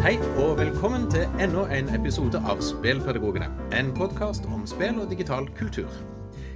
[0.00, 3.50] Hei og velkommen til enda en episode av Spelpedagogene.
[3.76, 5.90] En podkast om spill og digital kultur.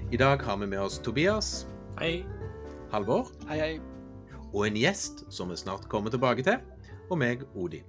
[0.09, 1.51] I dag har vi med oss Tobias.
[1.99, 2.22] Hei.
[2.95, 3.28] Halvor.
[3.51, 3.74] Hei, hei.
[4.46, 6.56] Og en gjest som vi snart kommer tilbake til.
[7.10, 7.85] Og meg, Odin.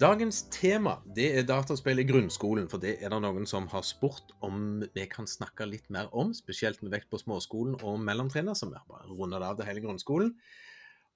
[0.00, 4.32] Dagens tema det er dataspill i grunnskolen, for det er det noen som har spurt
[4.40, 8.72] om vi kan snakke litt mer om, spesielt med vekt på småskolen og mellomtrinnet, som
[8.72, 10.32] vi har bare rundet av det hele grunnskolen.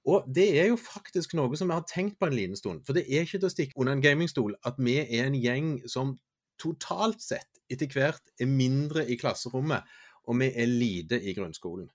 [0.07, 2.85] Og det er jo faktisk noe som jeg har tenkt på en liten stund.
[2.87, 5.73] For det er ikke til å stikke under en gamingstol at vi er en gjeng
[5.91, 6.15] som
[6.61, 9.83] totalt sett etter hvert er mindre i klasserommet,
[10.27, 11.89] og vi er lite i grunnskolen.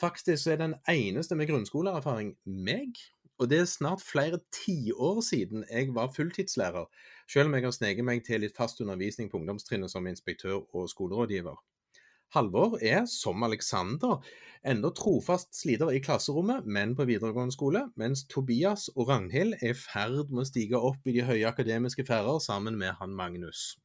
[0.00, 2.94] Faktisk så er den eneste med grunnskoleerfaring meg.
[3.36, 6.86] Og det er snart flere tiår siden jeg var fulltidslærer,
[7.28, 10.88] selv om jeg har sneket meg til litt fast undervisning på ungdomstrinnet som inspektør og
[10.88, 11.58] skolerådgiver.
[12.34, 14.18] Halvor er, som Alexander,
[14.66, 19.78] enda trofast sliter i klasserommet, men på videregående skole, mens Tobias og Ragnhild er i
[19.78, 23.76] ferd med å stige opp i de høye akademiske ferder sammen med han Magnus.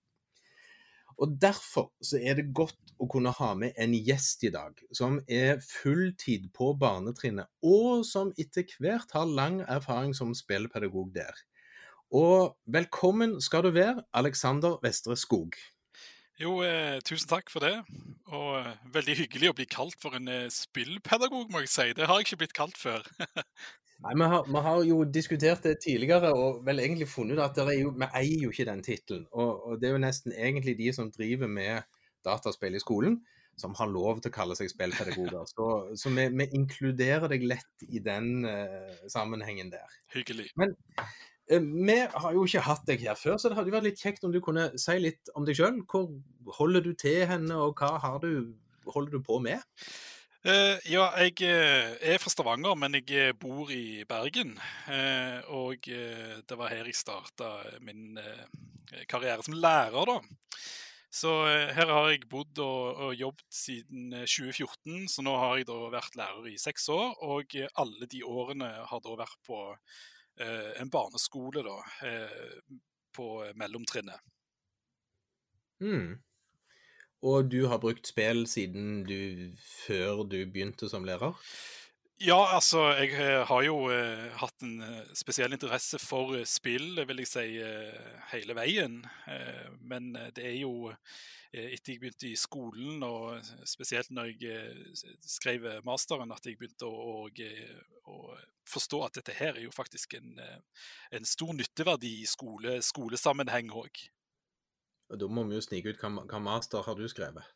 [1.22, 5.20] Og Derfor så er det godt å kunne ha med en gjest i dag, som
[5.30, 11.44] er fulltid på barnetrinnet, og som etter hvert har lang erfaring som spillpedagog der.
[12.12, 15.56] Og velkommen skal du være, Alexander Vestre Skog.
[16.42, 17.76] Jo, eh, tusen takk for det.
[18.32, 21.88] Og eh, veldig hyggelig å bli kalt for en eh, spillpedagog, må jeg si.
[21.98, 23.06] Det har jeg ikke blitt kalt før.
[24.02, 27.60] Nei, vi har, vi har, jo diskutert det tidligere og vel egentlig funnet ut at
[27.78, 29.28] jo, vi eier jo ikke den tittelen.
[29.30, 31.86] Og, og, det er jo nesten egentlig de som driver med
[32.26, 33.20] dataspill i skolen,
[33.62, 35.46] som har lov til å kalle seg spillpedagoger.
[35.52, 35.68] Så,
[36.02, 40.00] så vi, vi, inkluderer deg lett i den uh, sammenhengen der.
[40.16, 40.48] Hyggelig.
[40.58, 40.74] Men
[41.60, 44.32] vi har jo ikke hatt deg her før, så det hadde vært litt kjekt om
[44.32, 45.82] du kunne si litt om deg sjøl.
[45.92, 46.08] Hvor
[46.56, 48.54] holder du til henne, og hva du,
[48.88, 49.60] holder du på med?
[50.42, 54.56] Uh, ja, jeg uh, er fra Stavanger, men jeg bor i Bergen.
[54.88, 58.18] Uh, og det var her jeg starta min
[59.12, 60.18] karriere som lærer, da.
[61.12, 61.30] Så
[61.76, 66.16] her har jeg bodd og, og, jobbet siden 2014, så nå har jeg da vært
[66.16, 67.18] lærer i seks år.
[67.28, 67.52] Og
[67.84, 69.60] alle de årene har da vært på
[70.82, 71.78] en barneskole, da,
[73.16, 73.28] på
[73.60, 74.20] mellomtrinnet.
[75.82, 76.20] Mm.
[77.22, 81.38] Og du har brukt spill siden du før du begynte som lærer?
[82.22, 83.16] Ja, altså jeg
[83.50, 84.76] har jo eh, hatt en
[85.18, 89.00] spesiell interesse for spill, vil jeg si, eh, hele veien.
[89.26, 90.92] Eh, men det er jo
[91.52, 97.26] etter jeg begynte i skolen, og spesielt når jeg skrev masteren, at jeg begynte å,
[97.26, 97.66] å,
[98.14, 98.20] å
[98.70, 100.38] forstå at dette her er jo faktisk en,
[101.12, 104.06] en stor nytteverdi i skole, skolesammenheng òg.
[105.12, 107.50] Da må vi jo snike ut hva, hva master har du skrevet?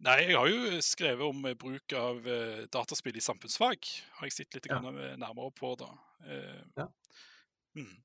[0.00, 3.90] Nei, jeg har jo skrevet om bruk av uh, dataspill i samfunnsfag.
[4.18, 4.80] Har jeg sett litt ja.
[4.80, 5.90] nærmere på, da.
[6.78, 6.86] Ja.
[7.76, 7.98] Mm.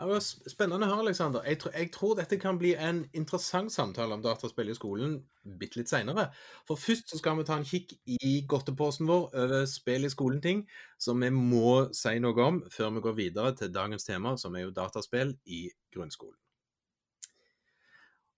[0.00, 1.42] Det var spennende å høre, Alexander.
[1.44, 5.18] Jeg, tr jeg, tror dette kan bli en interessant samtale om dataspill i skolen
[5.60, 6.30] bitte litt seinere.
[6.68, 10.62] For først så skal vi ta en kikk i godteposen vår over spill i skolen-ting
[10.96, 14.64] som vi må si noe om før vi går videre til dagens tema, som er
[14.64, 16.38] jo dataspill i grunnskolen.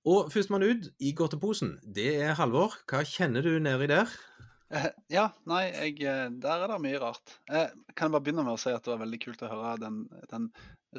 [0.09, 2.75] Og førstemann ut i godteposen, det er Halvor.
[2.91, 4.11] Hva kjenner du nedi der?
[4.73, 7.37] Eh, ja, nei, jeg, eh, der er det mye rart.
[7.47, 9.77] Jeg eh, kan bare begynne med å si at det var veldig kult å høre
[9.83, 10.01] den,
[10.33, 10.49] den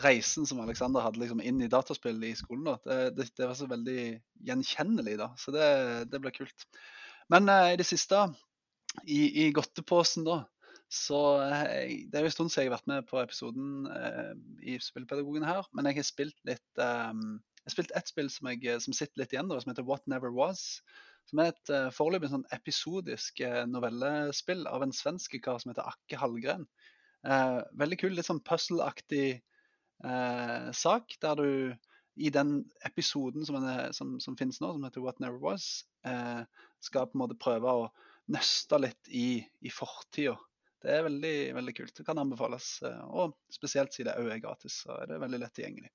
[0.06, 2.70] reisen som Aleksander hadde liksom inn i dataspill i skolen.
[2.86, 4.06] Det, det, det, var så veldig
[4.48, 5.30] gjenkjennelig, da.
[5.42, 5.68] Så det,
[6.14, 6.68] det ble kult.
[7.34, 8.24] Men eh, i det siste,
[9.04, 10.44] i, i godteposen, da,
[10.94, 14.32] så eh, Det er jo en stund siden jeg har vært med på episoden eh,
[14.64, 16.84] i Spillpedagogen her, men jeg har spilt litt
[17.64, 19.86] jeg har spilt ett spill som, jeg, eh, som, sitter litt igjen, da, som heter
[19.88, 20.82] What Never Was.
[21.30, 25.88] Som er et uh, foreløpig sånn episodisk uh, novellespill av en svensk kar som heter
[25.88, 26.68] Akke Hallgren.
[27.24, 29.40] Uh, veldig kul, litt sånn puzzle-aktig
[30.76, 31.50] sak, der du
[32.20, 35.86] i den episoden som, er, som, som, finnes nå, som heter What Never Was,
[36.84, 37.86] skal på en måte prøve å
[38.36, 40.36] nøste litt i, i fortida.
[40.84, 41.96] Det er veldig, veldig kult.
[41.96, 42.74] Det kan anbefales.
[43.16, 45.94] Og spesielt siden det òg er gratis, så er det veldig lett tilgjengelig.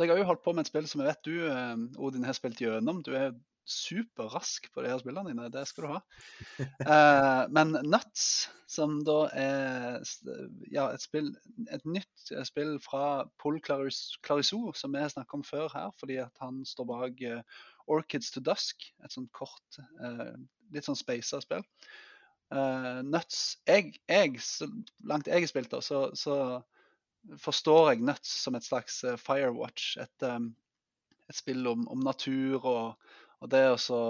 [0.00, 2.22] Så jeg har jo holdt på med et spill som jeg vet du, eh, Odin,
[2.24, 3.02] har spilt gjennom.
[3.04, 3.34] Du er
[3.68, 5.98] superrask på de her spillene dine, det skal du ha.
[6.80, 8.22] Uh, men Nuts,
[8.64, 9.98] som da er
[10.72, 11.28] ja, et, spill,
[11.68, 16.32] et nytt spill fra Paul Clarisou, som vi har snakket om før her, fordi at
[16.40, 20.32] han står bak uh, Orchids to Dusk, et sånt kort, uh,
[20.72, 21.66] litt sånn speisa spill.
[23.04, 24.66] Nuts jeg, jeg, Så
[25.06, 26.62] langt jeg har spilt, da, så, så
[27.40, 29.96] forstår jeg Nuts som et slags eh, Firewatch.
[30.02, 30.50] Et, um,
[31.30, 34.00] et spill om, om, natur og, og det å så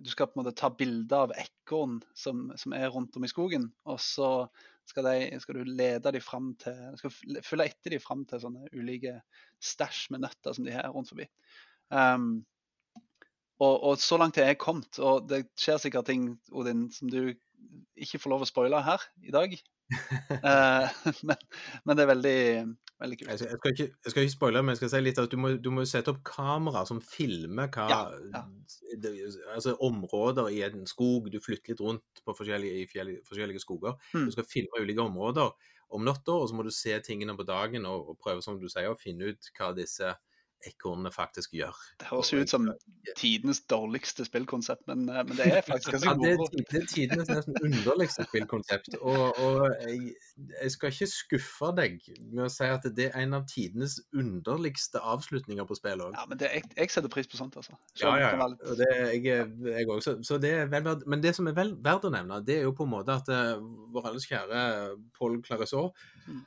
[0.00, 3.28] Du skal på en måte ta bilde av ekorn som, som, er rundt om i
[3.28, 4.48] skogen, og så
[4.88, 7.12] skal, de, skal du lede dem fram til skal
[7.44, 9.18] følge etter de fram til sånne ulike
[9.60, 11.28] stæsj med nøtter som de har rundt forbi.
[11.92, 12.46] Um,
[13.58, 17.34] og, og, så langt er jeg kommet, og det skjer sikkert ting Odin, som du
[17.98, 19.56] ikke får lov å spoile her i dag.
[19.88, 20.88] Uh,
[21.28, 21.40] men,
[21.84, 22.40] men, det er veldig,
[23.02, 23.30] veldig kult.
[23.30, 25.32] Jeg skal, jeg skal, ikke, jeg skal ikke spoile, men jeg skal si litt at
[25.32, 28.02] du må, du må sette opp kamera som filmer hva ja,
[28.34, 28.44] ja.
[29.00, 29.14] Det,
[29.54, 31.30] altså områder i en skog.
[31.32, 33.98] Du flytter litt rundt på forskjellige, i fjell, forskjellige skoger.
[34.12, 34.28] Mm.
[34.28, 35.52] Du skal filme ulike områder
[35.96, 38.68] om natta, og så må du se tingene på dagen og, og prøve som du
[38.68, 40.12] sier, å finne ut hva disse
[40.66, 41.76] ekornene faktisk gjør.
[42.00, 42.66] Det høres ut som
[43.16, 47.30] tidenes dårligste spillkonsept, men, eh, men det er faktisk ganske ja, det, det, er tidenes
[47.30, 48.96] nesten underligste spillkonsept.
[49.00, 50.14] Og, og jeg,
[50.62, 52.00] jeg, skal ikke skuffe deg
[52.32, 56.18] med å si at det er en av tidenes underligste avslutninger på spill òg.
[56.18, 57.78] Ja, men det, jeg, jeg, setter pris på sånt, altså.
[57.94, 58.74] Så, ja, ja, ja.
[58.82, 60.18] Det, jeg, jeg også.
[60.26, 60.90] Så det er vel.
[61.06, 63.30] Men det som er vel verdt å nevne, det er jo på en måte at
[63.30, 63.58] uh,
[63.94, 64.62] vår alles kjære
[65.18, 65.96] Paul Clarisot,
[66.26, 66.42] mm.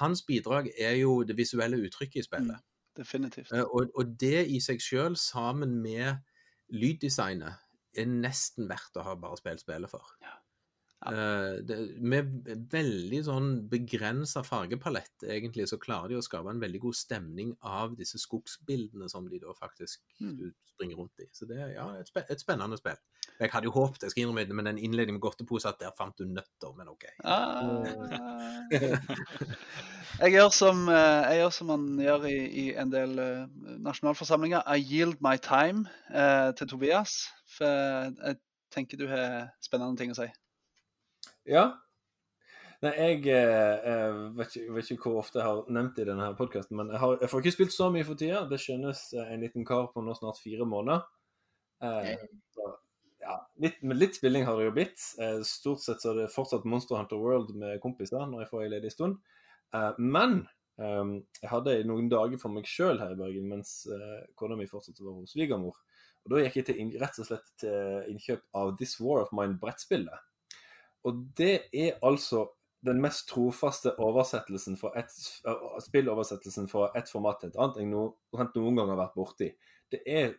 [0.00, 2.64] hans bidrag er jo det visuelle uttrykket i spillet.
[2.98, 3.52] Definitivt.
[3.54, 6.18] Eh, og, og det i seg sjøl, sammen med
[6.74, 7.64] lyddesignet,
[7.98, 10.14] er nesten verdt å ha bare spilt spillet for.
[10.24, 10.34] Ja.
[11.06, 16.80] Uh, det, med veldig sånn begrensa fargepalett, egentlig, så klarer de å skape en veldig
[16.82, 20.50] god stemning av disse skogsbildene som de da faktisk mm.
[20.72, 21.28] springer rundt i.
[21.32, 22.98] Så det er ja, et, spe et spennende spill.
[23.38, 26.18] Jeg hadde jo håpet jeg skal innrømme med den innledningen med godtepose at der fant
[26.18, 27.06] du nøtter, men OK.
[27.22, 27.86] Ah.
[30.24, 33.46] jeg, gjør som, eh, jeg gjør som man gjør i, i en del uh,
[33.86, 34.66] nasjonalforsamlinger.
[34.66, 37.20] I yield my time eh, til Tobias.
[37.54, 38.40] For jeg
[38.74, 40.26] tenker du har spennende ting å si.
[41.48, 41.68] Ja.
[42.84, 46.28] Nei, jeg, jeg vet, ikke, vet, ikke, hvor ofte jeg har nevnt det i denne
[46.38, 48.44] podkasten, men jeg, har, jeg, får ikke spilt så mye for tida.
[48.50, 51.02] Det skjønnes en liten kar på nå snart fire måneder.
[51.82, 52.12] Eh,
[53.18, 53.34] ja,
[53.64, 55.02] litt, med litt spilling har det jo blitt.
[55.18, 58.64] Eh, stort sett så er det fortsatt Monster Hunter World med kompiser når jeg får
[58.64, 59.18] ei ledig stund.
[59.74, 60.40] Eh, men
[60.78, 63.80] um, jeg hadde noen dager for meg sjøl her i Bergen mens
[64.38, 65.82] kona mi fortsatt var hos svigermor.
[66.22, 70.27] Og Da gikk jeg til, rett og slett til innkjøp av This War of Mine-brettspillet.
[71.06, 72.48] Og det er altså
[72.86, 75.10] den mest trofaste oversettelsen for et,
[75.82, 78.04] spilloversettelsen fra ett format til et annet jeg no,
[78.34, 79.48] noen gang har vært borti.
[79.90, 80.36] Det er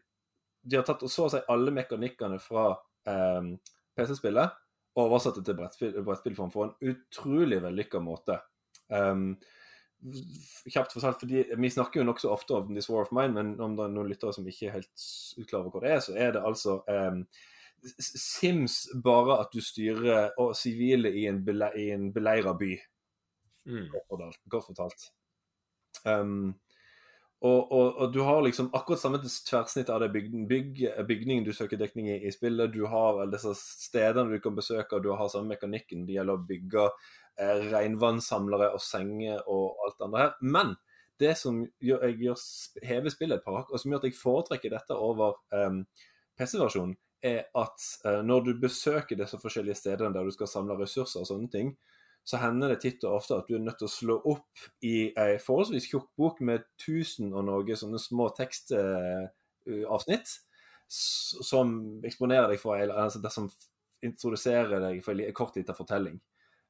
[0.61, 2.71] de har tatt og så å si alle mekanikkene fra
[3.07, 3.53] um,
[3.97, 4.57] PC-spillet
[4.97, 8.39] og oversatt det til brettspill, brettspillform på en utrolig vellykka måte.
[8.91, 9.37] Um,
[10.71, 13.75] kjapt fortalt, fordi Vi snakker jo nokså ofte om This War of Mine, men om
[13.77, 15.07] det er noen lyttere som ikke er helt
[15.47, 17.23] klar over hva det er, så er det altså um,
[17.99, 22.73] Sims bare at du styrer og sivile i en, bele, i en beleira by.
[23.69, 23.87] Mm.
[24.49, 25.11] Godt fortalt.
[26.05, 26.55] Um,
[27.39, 31.53] og, og, og, du har liksom akkurat samme tverrsnitt av det bygden, bygg, bygningen du
[31.55, 32.73] søker dekning i i spillet.
[32.73, 36.03] Du har disse stedene du kan besøke, og du har samme mekanikken.
[36.07, 36.85] Det gjelder å bygge
[37.39, 40.35] eh, regnvannssamlere og senger og alt andre her.
[40.41, 40.75] Men
[41.19, 42.43] det som gjør, jeg gjør,
[42.91, 45.81] hever spillet et par hakk, og som gjør at jeg foretrekker dette over um,
[46.39, 51.23] PC-versjonen, er at uh, når du besøker disse forskjellige stedene der du skal samle ressurser
[51.23, 51.73] og sånne ting,
[52.27, 54.51] så hender det titt og ofte at du er nødt til å slå opp
[54.85, 60.35] i ei forholdsvis tjukk bok med tusen og noe sånne små tekstavsnitt
[60.89, 61.73] som
[62.05, 63.49] eksponerer deg for altså det som
[64.05, 66.19] introduserer deg for en kort liten fortelling.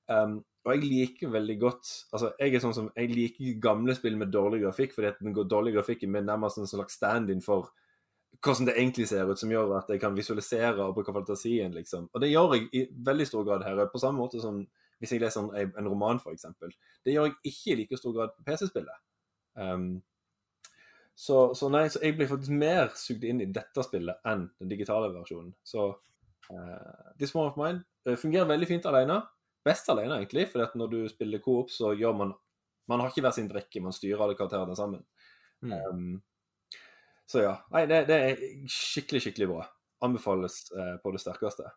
[0.09, 4.17] Um, og jeg liker veldig godt altså Jeg er sånn som, jeg liker gamle spill
[4.17, 7.69] med dårlig grafikk, fordi at den dårlige grafikken er nærmest en slags stand-in for
[8.45, 11.73] hvordan det egentlig ser ut, som gjør at jeg kan visualisere og bruke fantasien.
[11.75, 12.09] liksom.
[12.13, 13.85] Og det gjør jeg i veldig stor grad her.
[13.91, 14.61] På samme måte som
[14.99, 16.45] hvis jeg leser en, en roman, f.eks.
[17.05, 19.03] Det gjør jeg ikke i like stor grad på PC-spillet.
[19.55, 20.01] Um,
[21.15, 24.71] så, så, nei, så jeg blir faktisk mer sugd inn i dette spillet enn den
[24.71, 25.53] digitale versjonen.
[25.63, 29.21] Så uh, This One of Mine uh, fungerer veldig fint alene.
[29.67, 32.37] Best alene, egentlig, for når du spiller coop, så gjør man
[32.89, 35.03] Man har ikke hver sin drikke, man styrer alle karakterene sammen.
[35.61, 35.73] Mm.
[35.73, 36.21] Um,
[37.29, 37.53] så ja.
[37.75, 38.39] Nei, det, det, er
[38.71, 39.67] skikkelig, skikkelig bra.
[40.05, 41.69] Anbefales eh, på det sterkeste.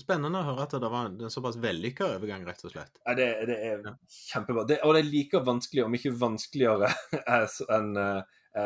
[0.00, 2.96] Spennende å høre at det var en såpass vellykka overgang, rett og slett.
[3.04, 3.92] Ja, det, det er ja.
[4.32, 4.64] kjempebra.
[4.68, 6.88] Det, og det er like vanskelig, om ikke vanskeligere,
[7.76, 8.22] enn uh,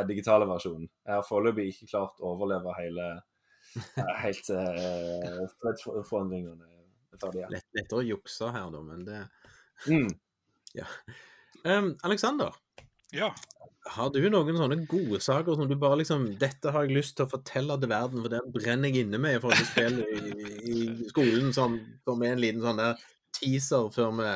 [0.09, 0.89] digitale versjonen.
[1.05, 5.43] Jeg har foreløpig ikke klart å overleve hele uh, helt uh,
[6.09, 6.71] forandringene.
[7.21, 9.25] Lett, lettere å jukse her, da, men det
[9.91, 10.09] mm.
[10.81, 10.87] Ja.
[11.67, 12.55] Um, Alexander,
[13.17, 13.31] ja.
[13.91, 17.27] Har du noen sånne gode saker som du bare liksom Dette har jeg lyst til
[17.27, 20.35] å fortelle til verden, for det brenner jeg inne med i forhold til spill i,
[20.75, 23.01] i skolen, som, som, er en liten sånn der
[23.39, 24.35] teaser før vi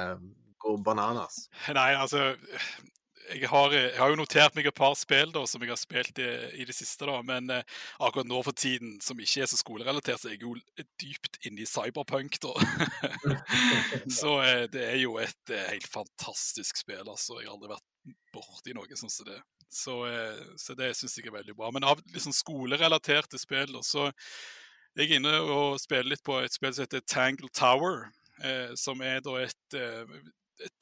[0.64, 1.44] går bananas?
[1.76, 2.32] Nei, altså
[3.32, 6.18] jeg, har, jeg, har, jo notert meg et par spill da, som jeg har spilt
[6.22, 6.28] i,
[6.60, 7.06] i det siste.
[7.08, 7.64] da, Men eh,
[8.04, 10.54] akkurat nå for tiden, som ikke er så skolerelatert, så er jeg jo
[11.00, 12.38] dypt inne i cyberpunk.
[12.44, 12.52] da.
[14.20, 17.04] så eh, det er jo et eh, helt fantastisk spill.
[17.06, 17.40] altså.
[17.40, 19.40] Jeg har aldri vært borti noe sånn som det.
[19.74, 19.94] Så,
[20.60, 21.72] så det syns jeg er veldig bra.
[21.74, 24.10] Men av liksom skolerelaterte spill, da, så
[24.94, 28.04] jeg er inne og spiller litt på et spill som heter Tangle Tower.
[28.78, 29.76] som er da et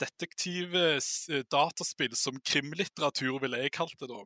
[0.00, 4.24] detektiv-dataspill som krimlitteratur, ville jeg kalt det da.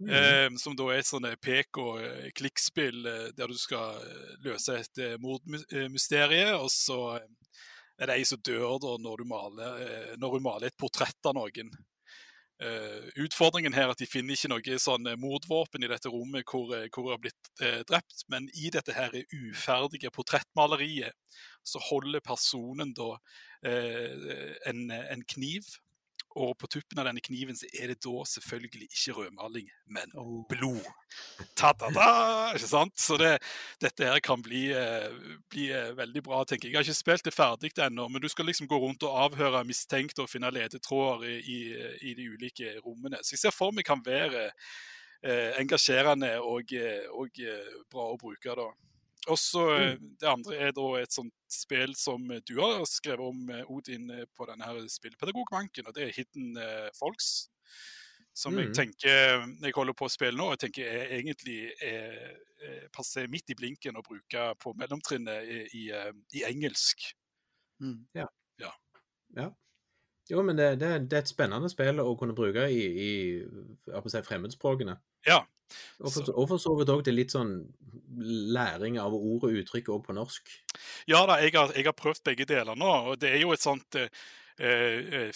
[0.00, 0.10] Mm.
[0.10, 4.36] Eh, som da er et sånn pek- og eh, klikkspill eh, der du skal eh,
[4.44, 7.20] løse et mordmysterium, og så
[7.96, 9.70] er det ei som dør da når du maler,
[10.20, 11.70] når du maler et portrett av noen.
[12.56, 16.72] Uh, utfordringen her er at de finner ikke noe sånn mordvåpen i dette rommet hvor,
[16.88, 21.12] hvor hun har blitt uh, drept, men i dette her uferdige portrettmaleriet
[21.68, 23.10] så holder personen da
[23.66, 25.68] en, en, kniv.
[26.36, 30.42] Og på tuppen av denne kniven så er det da selvfølgelig ikke rødmaling, men oh.
[30.50, 30.84] blod.
[31.56, 32.08] Ta-da-da!
[32.52, 32.92] Ikke sant?
[33.00, 33.38] Så det,
[33.80, 34.66] dette her kan bli,
[35.48, 36.74] bli, veldig bra, tenker jeg.
[36.74, 39.64] Jeg har ikke spilt det ferdig ennå, men du skal liksom gå rundt og avhøre
[39.64, 41.62] mistenkte og finne ledetråder i, i,
[42.12, 43.22] i de ulike rommene.
[43.24, 46.76] Så jeg ser for meg kan være eh, engasjerende og,
[47.16, 47.40] og,
[47.92, 48.60] bra å bruke.
[48.60, 48.68] da.
[49.26, 50.06] Også mm.
[50.20, 54.68] Det andre er da et sånt spill som du har skrevet om, Odin, på denne
[54.68, 56.58] her spillpedagogbanken, og det er Hidden
[56.98, 57.48] Folks.
[58.36, 58.60] Som mm.
[58.60, 62.36] jeg tenker jeg holder på å spille nå, jeg tenker jeg egentlig er
[62.94, 65.84] passer midt i blinken å bruke på mellomtrinnet i, i,
[66.38, 67.04] i engelsk.
[67.82, 68.06] Mm.
[68.16, 68.26] Ja.
[68.62, 68.72] ja.
[69.36, 69.50] ja.
[70.30, 73.10] Jo, men det, det, det, er et spennende spill å kunne bruke i, i
[74.10, 74.96] si, fremmedspråkene.
[75.28, 75.42] Ja,
[76.00, 77.58] og for, så vidt òg til litt sånn
[78.56, 80.52] læring av ord og uttrykk òg på norsk.
[81.10, 82.92] Ja da, jeg har, jeg har, prøvd begge deler nå.
[83.12, 84.12] og Det er jo et sånt eh,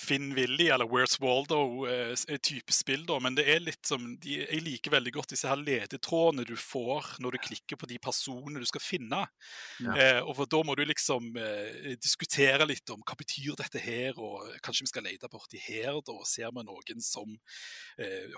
[0.00, 3.04] Finn Willy eller Where's Waldo-type uh, spill.
[3.06, 6.54] da, Men det er litt som, de, jeg liker veldig godt disse her ledetrådene du
[6.56, 9.20] får når du klikker på de personene du skal finne.
[9.80, 10.22] Ja.
[10.24, 11.34] Og for Da må du liksom
[12.00, 16.00] diskutere litt om hva betyr dette her, og kanskje vi skal lete borti her.
[16.06, 17.36] Da ser vi noen som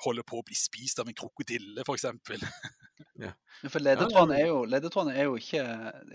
[0.03, 2.11] holder på å bli spist av en krokodille, f.eks.
[3.21, 3.33] ja.
[3.69, 5.65] For ledetrådene er, er jo ikke,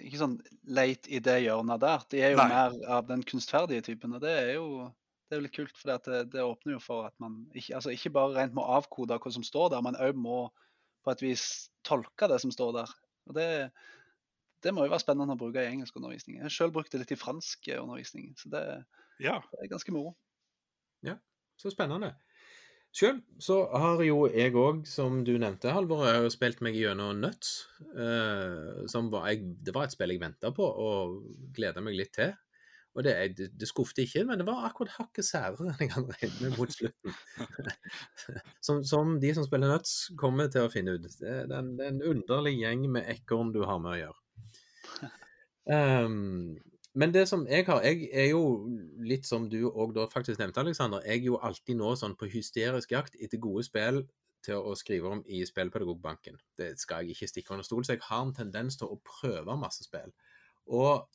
[0.01, 0.37] ikke sånn
[0.73, 2.05] leit i det hjørnet der.
[2.11, 2.47] De er jo Nei.
[2.51, 4.15] mer av den kunstferdige typen.
[4.17, 4.87] og det er jo
[5.27, 7.91] det er jo litt kult, for det, det, åpner jo for at man ikke, altså
[7.91, 10.45] ikke bare rent må avkode hva som står der, men òg må
[11.03, 11.43] på et vis
[11.87, 12.93] tolke det som står der.
[13.27, 13.47] Og det,
[14.63, 16.39] det må jo være spennende å bruke i engelskundervisning.
[16.39, 18.63] Jeg har sjøl brukt det litt i fransk undervisning, så det,
[19.23, 19.35] ja.
[19.51, 20.15] det er ganske moro.
[21.03, 21.17] Ja,
[21.59, 22.13] så spennende.
[22.95, 26.77] Sjøl så har jo jeg òg, som du nevnte, Halvor, jeg har jo spilt meg
[26.79, 27.67] gjennom Nuts.
[27.93, 31.19] Eh, som var, jeg, det var et spill jeg venta på og
[31.55, 32.33] gleda meg litt til.
[32.97, 36.15] Og det, det, det skuffet ikke, men det var akkurat hakket særere enn jeg hadde
[36.15, 37.13] regnet med mot slutten.
[38.65, 41.05] som, som, de som spiller Nuts, kommer til å finne ut.
[41.05, 45.11] Det, det, er en underlig gjeng med ekorn du har med å gjøre.
[45.69, 46.57] Um,
[46.97, 48.43] men det som jeg har Jeg er jo
[49.05, 51.03] litt som du òg da faktisk nevnte, Aleksander.
[51.05, 54.01] Jeg er jo alltid nå sånn på hysterisk jakt etter gode spill
[54.45, 56.39] til å skrive om i Spillpedagogbanken.
[56.57, 59.57] Det skal jeg ikke stikke under stol, så jeg har en tendens til å prøve
[59.59, 60.13] masse spill.
[60.67, 61.05] Og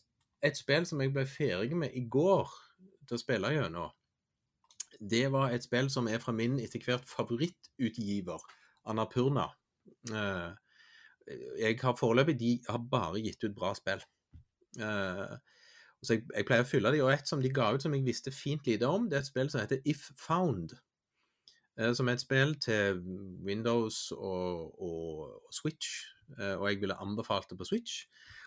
[0.42, 2.50] et spill som jeg ble ferdig med i går
[3.08, 3.92] til å spille gjennom,
[5.02, 8.42] det var et spill som er fra min etter hvert favorittutgiver,
[8.86, 9.48] Annapurna.
[10.10, 10.50] Eh,
[11.58, 14.02] jeg har foreløpig de har bare gitt ut bra spill.
[14.80, 15.36] Uh,
[16.02, 18.06] så jeg, jeg, pleier å fylle de, og et som de ga ut som jeg
[18.06, 20.74] visste fint lite om, det er et spill som heter If Found.
[21.78, 22.98] Eh, som er et spill til
[23.46, 28.02] Windows og, og, og Switch, eh, og jeg ville anbefalt det på Switch.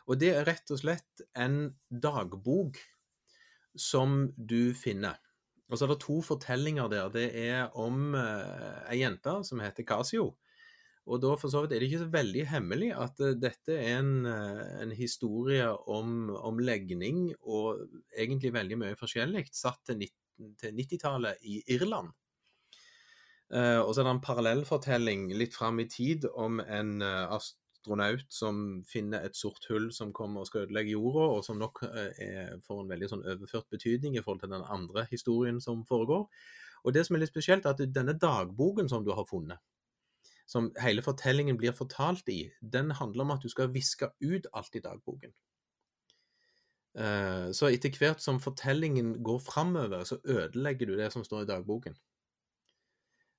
[0.06, 2.82] Og det er rett og slett en dagbok
[3.76, 5.18] som du finner.
[5.72, 7.08] Og så er det to fortellinger der.
[7.10, 10.36] Det er om eh, ei jente som heter Casio
[11.06, 14.00] og da for så vidt er det ikke så veldig hemmelig at uh, dette er
[14.00, 17.84] en, uh, en historie om, om, legning og
[18.18, 22.10] egentlig veldig mye forskjellig, satt til, 90-tallet i Irland.
[23.54, 28.82] Uh, og så er det en parallellfortelling litt fram i tid om en astronaut som
[28.90, 32.82] finner et sort hull som kommer og skal ødelegge jorda, og som nok er, får
[32.82, 36.26] en veldig sånn overført betydning i forhold til den andre historien som foregår.
[36.82, 39.62] Og det som er litt spesielt, er at denne dagboken som du har funnet,
[40.46, 44.78] som hele fortellingen blir fortalt i, den handler om at du skal viske ut alt
[44.78, 45.34] i dagboken.
[46.96, 51.50] Eh, så etter hvert som fortellingen går framover, så ødelegger du det som står i
[51.54, 51.98] dagboken.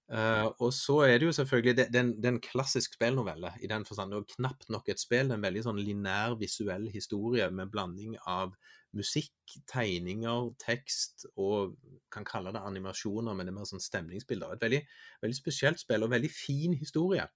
[0.06, 4.12] Uh, og så er det jo selvfølgelig Det, er en klassisk spillnovelle i den forstand.
[4.12, 5.32] Det er knapt nok et spill.
[5.34, 8.54] En veldig sånn linær visuell historie med blanding av
[8.96, 11.76] musikk, tegninger, tekst og
[12.12, 14.54] kan kalle det animasjoner, men det er mer sånn stemningsbilder.
[14.56, 14.82] Et veldig,
[15.24, 17.26] veldig spesielt spill og veldig fin historie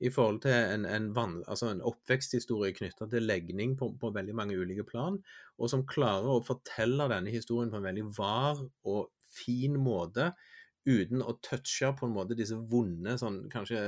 [0.00, 4.34] i forhold til en, en, van, altså en oppveksthistorie knytta til legning på, på, veldig
[4.36, 5.18] mange ulike plan,
[5.60, 10.30] og som klarer å fortelle denne historien på en veldig var og fin måte,
[10.88, 13.82] uten å touche på en måte disse vonde, sånn, kanskje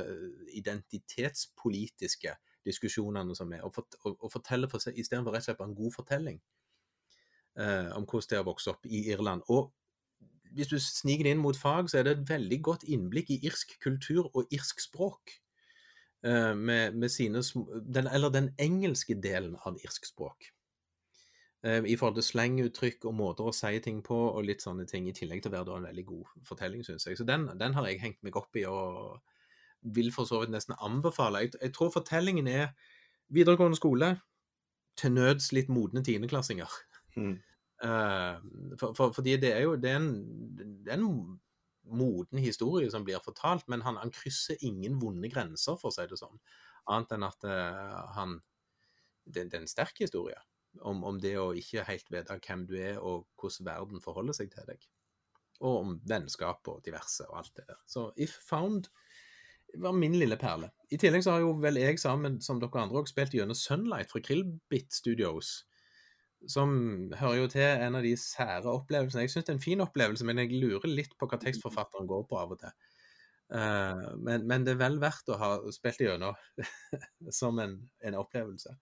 [0.60, 2.36] identitetspolitiske
[2.68, 5.96] diskusjonene som er, og, fort, og, og fortelle for istedenfor rett og slett en god
[5.96, 6.61] fortelling eh,
[7.56, 9.42] om hvordan det har vokst opp i Irland.
[9.52, 9.72] Og
[10.56, 13.74] hvis du sniker inn mot fag, så er det et veldig godt innblikk i irsk
[13.84, 15.34] kultur og irsk språk.
[16.24, 17.42] Eh, med, med sine,
[17.94, 20.52] den, eller den engelske delen av irsk språk.
[21.66, 25.08] Eh, I forhold til slenguttrykk og måter å si ting på og litt sånne ting,
[25.08, 27.18] i tillegg til å være en veldig god fortelling, syns jeg.
[27.18, 29.18] Så den, den, har jeg hengt meg opp i og
[29.82, 31.42] vil for så vidt nesten anbefale.
[31.42, 32.70] Jeg, jeg tror fortellingen er
[33.34, 34.14] videregående skole,
[34.94, 36.70] til nøds litt modne tiendeklassinger.
[37.82, 38.38] Uh,
[38.78, 40.12] for, for, fordi det er jo det er en,
[40.86, 41.38] det er en
[41.82, 46.06] moden historie som blir fortalt, men han, han, krysser ingen vonde grenser, for å si
[46.06, 46.38] det sånn.
[46.92, 48.38] Annet enn at uh, han
[49.24, 50.38] det, det, er en sterk historie
[50.80, 54.52] om, om, det å ikke helt vite hvem du er, og hvordan verden forholder seg
[54.54, 54.86] til deg.
[55.62, 57.82] Og om vennskap og diverse og alt det der.
[57.86, 58.88] Så If Found
[59.78, 60.72] var min lille perle.
[60.92, 64.10] I tillegg så har jo vel jeg sammen som dere andre også spilt gjennom Sunlight
[64.12, 65.62] fra Krillbit Studios
[66.50, 66.72] som
[67.18, 69.24] hører jo til en av de sære opplevelsene.
[69.24, 72.24] Jeg syns det er en fin opplevelse, men jeg lurer litt på hva tekstforfatteren går
[72.30, 72.74] på av og til.
[73.52, 76.38] Uh, men, men, det er vel verdt å ha spilt gjennom
[77.40, 78.72] som en, en, opplevelse.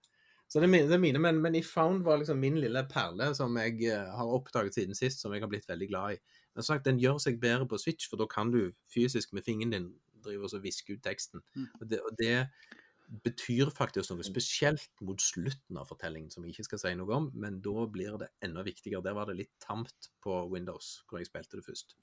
[0.47, 2.83] Så det er mine, det er mine men, men I Found var liksom min lille
[2.91, 6.37] perle som jeg uh, har oppdaget siden sist, som jeg har blitt veldig glad i.
[6.55, 9.75] Men sagt, Den gjør seg bedre på Switch, for da kan du fysisk med fingeren
[9.75, 9.91] din
[10.23, 11.43] drive og viske ut teksten.
[11.55, 11.67] Mm.
[11.79, 12.35] Og, det, og det
[13.11, 17.27] betyr faktisk noe spesielt mot slutten av fortellingen, som jeg ikke skal si noe om,
[17.35, 19.03] men da blir det enda viktigere.
[19.03, 21.97] Der var det litt tamt på Windows, hvor jeg spilte det først.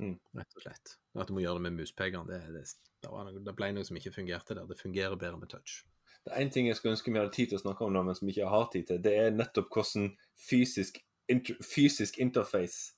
[0.00, 0.16] Mm.
[0.36, 0.96] Rett og slett.
[1.16, 2.64] At du må gjøre det med muspekeren, det, det,
[3.04, 4.68] det, det, ble noe som ikke fungerte der.
[4.68, 5.82] Det fungerer bedre med touch.
[6.24, 8.02] Det er én ting jeg skulle ønske vi hadde tid til å snakke om, nå,
[8.08, 9.00] men som ikke har tid til.
[9.04, 10.10] Det er nettopp hvordan
[10.48, 10.98] fysisk,
[11.30, 12.96] inter, fysisk interface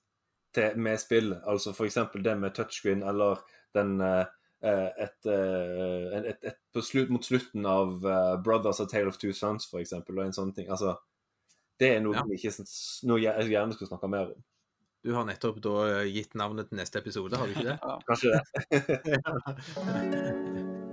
[0.57, 1.99] til, med spill, altså f.eks.
[2.25, 3.43] det med touchscreen eller
[3.77, 4.25] den uh,
[4.63, 9.33] et, eh, et, et, et slutt, mot slutten av uh, 'Brothers A Tale of Two
[9.33, 10.69] Sons', for eksempel, og en sånn ting.
[10.71, 10.97] Altså,
[11.79, 12.25] det er noe, ja.
[12.35, 12.53] ikke,
[13.07, 14.41] noe jeg gjerne skulle snakke mer om.
[15.07, 17.79] Du har nettopp da gitt navnet til neste episode, har du ikke det?
[17.79, 18.43] Ja, kanskje det.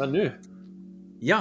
[0.00, 0.28] Men nå
[1.20, 1.40] Ja.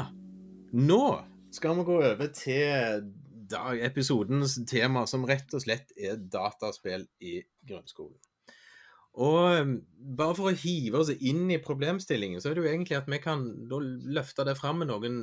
[0.71, 1.03] Nå
[1.51, 3.05] skal vi gå over til
[3.51, 8.17] dag, episodens tema, som rett og slett er dataspill i grunnskolen.
[9.19, 9.73] Og um,
[10.17, 13.19] bare for å hive oss inn i problemstillingen, så er det jo egentlig at vi
[13.23, 13.43] kan
[14.15, 15.19] løfte det fram med noen,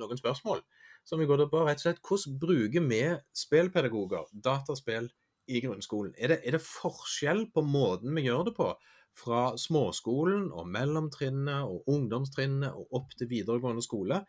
[0.00, 0.64] noen spørsmål.
[1.06, 3.00] Som vi går på rett og slett Hvordan bruker vi
[3.32, 5.08] spillpedagoger dataspill
[5.48, 6.12] i grunnskolen?
[6.18, 8.68] Er det, er det forskjell på måten vi gjør det på?
[9.16, 14.20] Fra småskolen og mellomtrinnet og ungdomstrinnet og opp til videregående skole?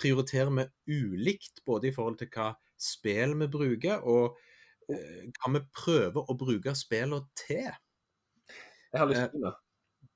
[0.00, 4.38] Prioriterer vi ulikt både i forhold til hva spill vi bruker, og
[4.90, 7.68] eh, hva vi prøver å bruke spillene til.
[8.94, 9.54] Jeg har lyst til det.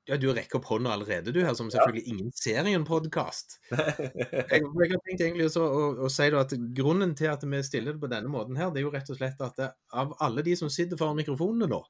[0.09, 2.13] Ja, Du rekker opp hånda allerede, du her, som selvfølgelig ja.
[2.15, 3.59] ingen ser i en podkast.
[3.69, 7.93] jeg, jeg, har tenkt egentlig også å, å, si at Grunnen til at vi stiller
[7.93, 10.45] det på denne måten, her, det er jo rett og slett at det, av alle
[10.47, 11.83] de som sitter foran mikrofonene nå,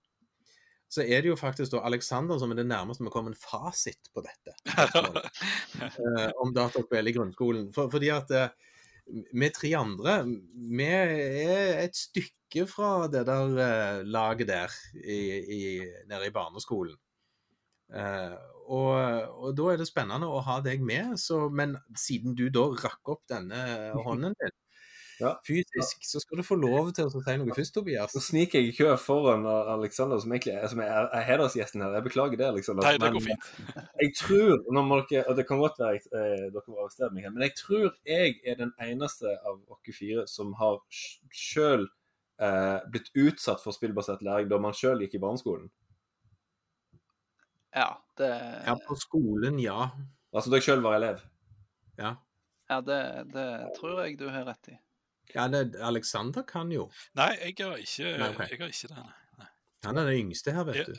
[0.90, 4.11] så er det jo faktisk da Alexander som er det nærmeste vi kommer en fasit
[4.14, 4.57] på dette.
[5.85, 7.68] eh, om dataspill i grunnskolen.
[7.76, 8.50] For, fordi at eh,
[9.09, 10.21] vi tre andre,
[10.55, 15.18] vi er et stykke fra det der uh, laget der i,
[15.59, 15.62] i,
[16.09, 16.97] nede i barneskolen.
[17.88, 18.37] Uh,
[18.68, 18.92] og,
[19.33, 23.14] og, da er det spennende å ha deg med, så, men siden du da rakk
[23.14, 23.62] opp denne
[24.07, 24.57] hånden din,
[25.20, 25.33] ja.
[25.46, 28.14] fysisk, så skal du få lov til å si noe først, Tobias.
[28.14, 31.96] Så sniker jeg i kø foran Alexander, som egentlig som er, er hedersgjesten her.
[31.98, 32.87] Jeg beklager det, Aleksander.
[32.87, 33.48] Nei, det går fint.
[34.02, 37.46] jeg tror, dere, og det kan godt være eh, dere må arrestere meg her, men
[37.48, 40.78] jeg tror jeg er den eneste av dere fire som har
[41.35, 41.88] sjøl
[42.42, 45.68] eh, blitt utsatt for spillbasert læring da man sjøl gikk i barneskolen.
[47.74, 48.31] Ja, det
[48.66, 49.90] Ja, på skolen, ja.
[50.33, 51.20] Altså da jeg sjøl var elev?
[51.98, 52.16] Ja.
[52.68, 53.00] Ja, det,
[53.33, 54.76] det tror jeg du har rett i.
[55.34, 56.88] Ja, det, Alexander kan jo.
[57.18, 58.52] Nei, jeg har ikke, nei, okay.
[58.52, 59.04] jeg har ikke det.
[59.38, 59.50] Nei.
[59.86, 60.94] Han er den yngste her, vet du.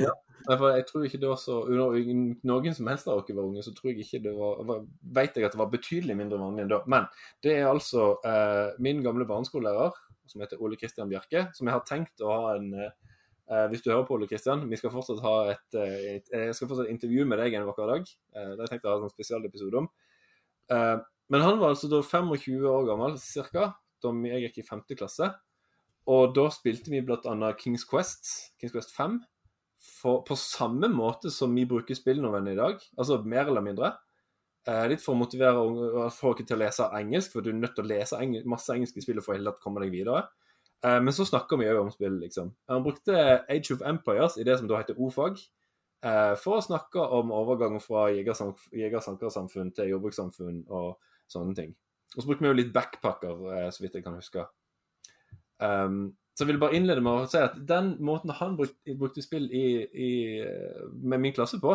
[0.00, 0.14] ja.
[0.76, 3.92] jeg tror ikke det var så Noen som helst av dere var unge, så tror
[3.92, 4.82] jeg ikke det var, var
[5.20, 6.80] Vet jeg at det var betydelig mindre vanlig enn da.
[6.90, 7.08] Men
[7.44, 9.96] det er altså eh, min gamle barneskolelærer,
[10.30, 12.74] som heter Ole Kristian Bjerke, som jeg har tenkt å ha en,
[13.50, 16.54] Eh, hvis du hører på, Ole Kristian, vi skal fortsatt ha et, eh, et, jeg
[16.54, 18.12] skal fortsatt intervjue med deg en vakker dag.
[18.36, 19.88] Eh, det har jeg tenkt å ha en spesialepisode om.
[20.70, 20.98] Eh,
[21.30, 23.70] men han var altså da 25 år gammel ca.
[24.02, 24.84] da jeg gikk i 5.
[24.98, 25.30] klasse.
[26.10, 27.52] Og da spilte vi bl.a.
[27.58, 29.20] Kings Quest, Kings Quest 5,
[29.80, 32.80] for, på samme måte som vi bruker spillnovene i dag.
[32.98, 33.92] Altså mer eller mindre.
[34.68, 37.86] Eh, litt for å motivere folk til å lese engelsk, for du er nødt til
[37.86, 40.26] å lese engel masse i spill for å komme deg videre.
[40.84, 42.52] Eh, men så snakker vi òg om spill, liksom.
[42.72, 43.14] Han brukte
[43.48, 45.40] Age of Empires i det som da heter O-fag,
[46.02, 50.98] eh, for å snakke om overgangen fra jeger-sankersamfunn til jordbrukssamfunn og
[51.32, 51.74] sånne ting.
[52.16, 54.46] Og så brukte vi jo litt backpacker, eh, så vidt jeg kan huske.
[55.60, 59.22] Um, så jeg vil bare innlede med å si at den måten han brukte, brukte
[59.22, 60.10] spill i, i,
[60.96, 61.74] med min klasse på,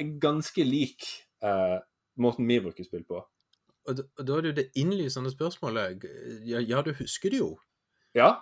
[0.00, 1.06] er ganske lik
[1.44, 1.78] uh,
[2.20, 3.20] måten vi bruker spill på.
[3.88, 6.06] Og da, og da er det jo det innlysende spørsmålet.
[6.46, 7.52] Ja, ja, du husker det jo.
[8.16, 8.34] Ja.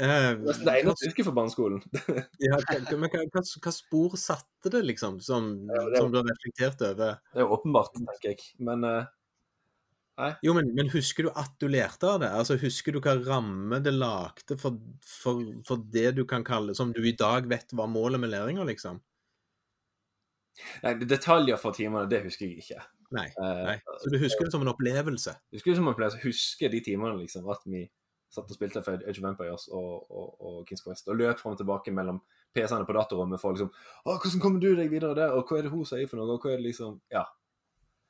[0.00, 1.82] Uh, det er det eneste jeg husker fra barneskolen.
[2.44, 2.58] ja,
[2.90, 6.30] men hva, hva, hva, spor satte det, liksom, som, ja, det er, som, du har
[6.32, 7.20] reflektert over?
[7.30, 8.48] Det er åpenbart, tenker jeg.
[8.66, 9.04] Men uh,
[10.20, 10.30] nei.
[10.46, 12.30] Jo, men, men, husker du at du lærte av det?
[12.34, 16.92] Altså, Husker du hva ramme det lagde for, for, for, det du kan kalle Som
[16.94, 19.00] du i dag vet var målet med læringa, liksom?
[20.84, 22.84] Nei, detaljer fra timene, det husker jeg ikke.
[23.14, 23.76] Nei, eh, nei.
[24.02, 25.34] Så du husker det som en opplevelse?
[25.54, 26.22] Husker det som en opplevelse.
[26.22, 27.48] Husker de timene, liksom.
[27.50, 27.84] At vi
[28.34, 31.08] satt og spilte for Age of Empires og, og, og Kings Quest.
[31.10, 32.20] Og løp fram og tilbake mellom
[32.54, 35.34] PC-ene på datarommet for liksom Å, hvordan kommer du deg videre der?
[35.34, 36.36] Og hva er det hun sier for noe?
[36.36, 37.26] Og hva er det liksom Ja.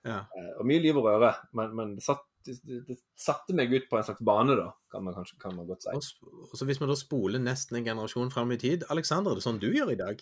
[0.05, 0.23] Ja.
[0.37, 1.33] Eh, og mye liv og røre.
[1.57, 5.05] Men, men det, satt, det, det, satte meg ut på en slags bane, da, kan
[5.05, 5.95] man, kanskje, kan man godt si.
[5.97, 9.47] Og, så hvis vi da spoler nesten en generasjon fram i tid Aleksander, er det
[9.47, 10.21] sånn du gjør i dag?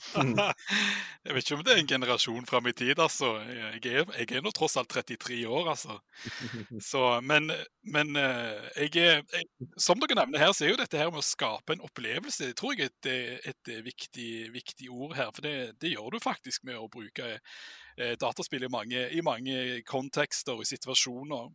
[1.26, 3.34] jeg vet ikke om det er en generasjon fram i tid, altså.
[3.48, 5.98] Jeg er, jeg er nå tross alt 33 år, altså.
[6.92, 7.50] Så, men,
[7.90, 9.48] men eh, jeg er jeg,
[9.80, 12.56] Som dere nevner her, så er jo dette her med å skape en opplevelse det
[12.58, 15.30] tror jeg er et, et viktig, viktig, ord her.
[15.34, 17.34] For det, det, gjør du faktisk med å bruke
[18.20, 21.50] dataspill i mange, i mange kontekster og situasjoner.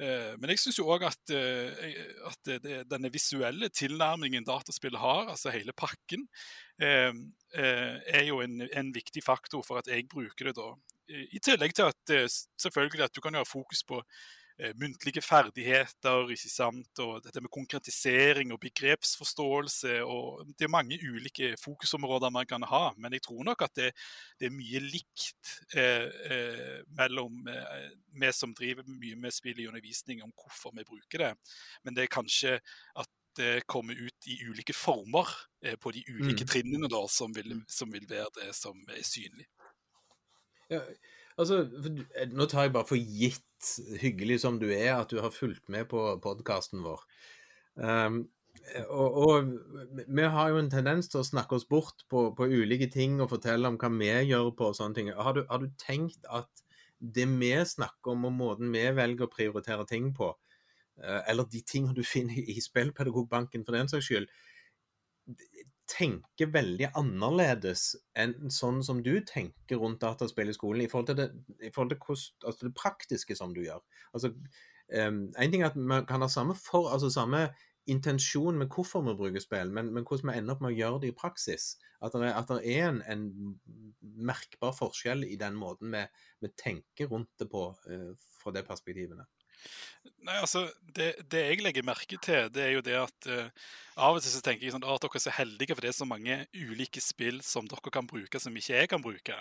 [0.00, 1.96] Eh, men jeg syns òg at, eh,
[2.30, 2.52] at
[2.90, 6.26] denne visuelle tilnærmingen dataspill har, altså hele pakken,
[6.80, 7.12] eh,
[7.52, 10.72] er jo en, en, viktig faktor for at jeg bruker det da.
[11.12, 12.12] I tillegg til at
[12.60, 14.41] selvfølgelig at du kan ha fokus på Eh,
[14.78, 17.00] muntlige ferdigheter, ikke sant?
[17.02, 19.98] og dette med konkretisering og begrepsforståelse.
[20.04, 23.90] og Det er mange ulike fokusområder man kan ha, men jeg tror nok at det,
[24.40, 29.66] det er mye likt eh, eh, mellom eh, vi som driver mye med spill i
[29.70, 31.32] undervisning, om hvorfor vi bruker det.
[31.84, 32.58] Men det er kanskje
[32.94, 35.28] at det kommer ut i ulike former
[35.64, 36.48] eh, på de ulike mm.
[36.48, 37.64] trinnene da, som vil, mm.
[37.68, 39.48] som vil, være det som er synlig.
[40.70, 40.82] Ja,
[41.40, 41.62] altså,
[42.32, 45.88] Nå tar jeg bare for gitt hyggelig som du er, at du har fulgt med
[45.90, 47.04] på podkasten vår.
[47.76, 48.24] Um,
[48.88, 49.52] og, og,
[50.06, 53.30] vi har jo en tendens til å snakke oss bort på, på, ulike ting og
[53.32, 55.10] fortelle om hva vi gjør på og sånne ting.
[55.16, 56.50] Har du, har du, tenkt at
[56.98, 60.30] det vi snakker om og måten vi velger å prioritere ting på,
[61.02, 64.30] uh, eller de tingene du finner i Spillpedagogbanken for den saks skyld,
[65.92, 71.18] tenker veldig annerledes enn sånn som du tenker rundt dataspill i skolen, i forhold til
[71.20, 71.28] det,
[71.74, 73.82] forhold til kost, altså det praktiske som du gjør.
[74.12, 77.50] Altså, um, en ting er at man kan ha samme, for, altså samme
[77.90, 81.02] intensjon med hvorfor vi bruker spill, men, men, hvordan vi ender opp med å gjøre
[81.02, 81.72] det i praksis.
[82.02, 83.28] At det at det er en, en,
[84.22, 86.02] merkbar forskjell i den måten vi,
[86.42, 89.26] vi tenker rundt det på uh, fra det perspektivene.
[90.22, 93.70] Nei, altså, det, det, jeg legger merke til, det er jo det at uh,
[94.02, 95.96] av og til så tenker jeg sånn, at dere er så heldige, for det er
[95.96, 99.38] så mange ulike spill som dere kan bruke som ikke jeg kan bruke.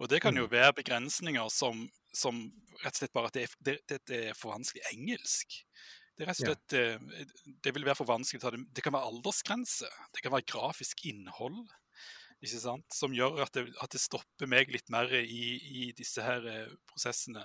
[0.00, 0.52] Og det kan jo mm.
[0.52, 2.42] være begrensninger som, som
[2.82, 3.56] rett og slett bare at det er,
[3.88, 5.60] det, det er for vanskelig engelsk.
[6.20, 6.96] Det slett, ja.
[7.00, 8.42] uh, det vil være for vanskelig.
[8.44, 9.88] Det, det kan være aldersgrense.
[10.12, 11.62] Det kan være grafisk innhold.
[12.40, 12.88] Ikke sant?
[12.92, 16.76] Som gjør at det, at det stopper meg litt mer i, i disse her uh,
[16.92, 17.44] prosessene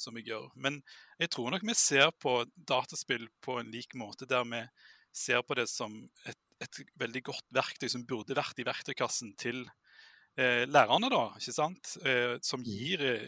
[0.00, 0.48] som jeg gjør.
[0.56, 0.80] Men
[1.20, 4.64] jeg tror nok vi ser på dataspill på en lik måte, der vi
[5.12, 5.96] ser på det som
[6.28, 9.64] et, et veldig godt verktøy som burde vært i verktøykassen til
[10.38, 11.96] eh, lærerne, da, ikke sant?
[12.06, 12.68] Eh, som mm.
[12.68, 13.26] gir, eh,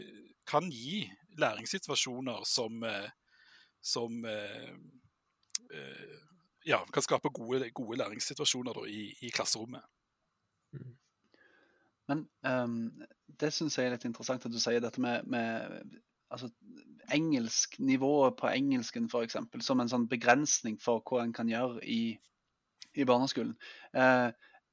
[0.49, 1.05] kan gi
[1.39, 3.11] læringssituasjoner som, eh,
[3.81, 4.75] som eh,
[5.75, 6.19] eh,
[6.65, 9.83] ja, kan skape gode, gode læringssituasjoner da, i, i, klasserommet.
[10.73, 10.97] Mm.
[12.11, 12.79] Men um,
[13.41, 16.01] det syns jeg er litt interessant at du sier dette med, med
[16.33, 16.51] altså,
[17.13, 19.37] engelsk, nivået på engelsken f.eks.
[19.61, 22.17] som en sånn begrensning for hva en kan gjøre i,
[22.97, 23.55] i barneskolen.
[23.93, 24.31] Eh,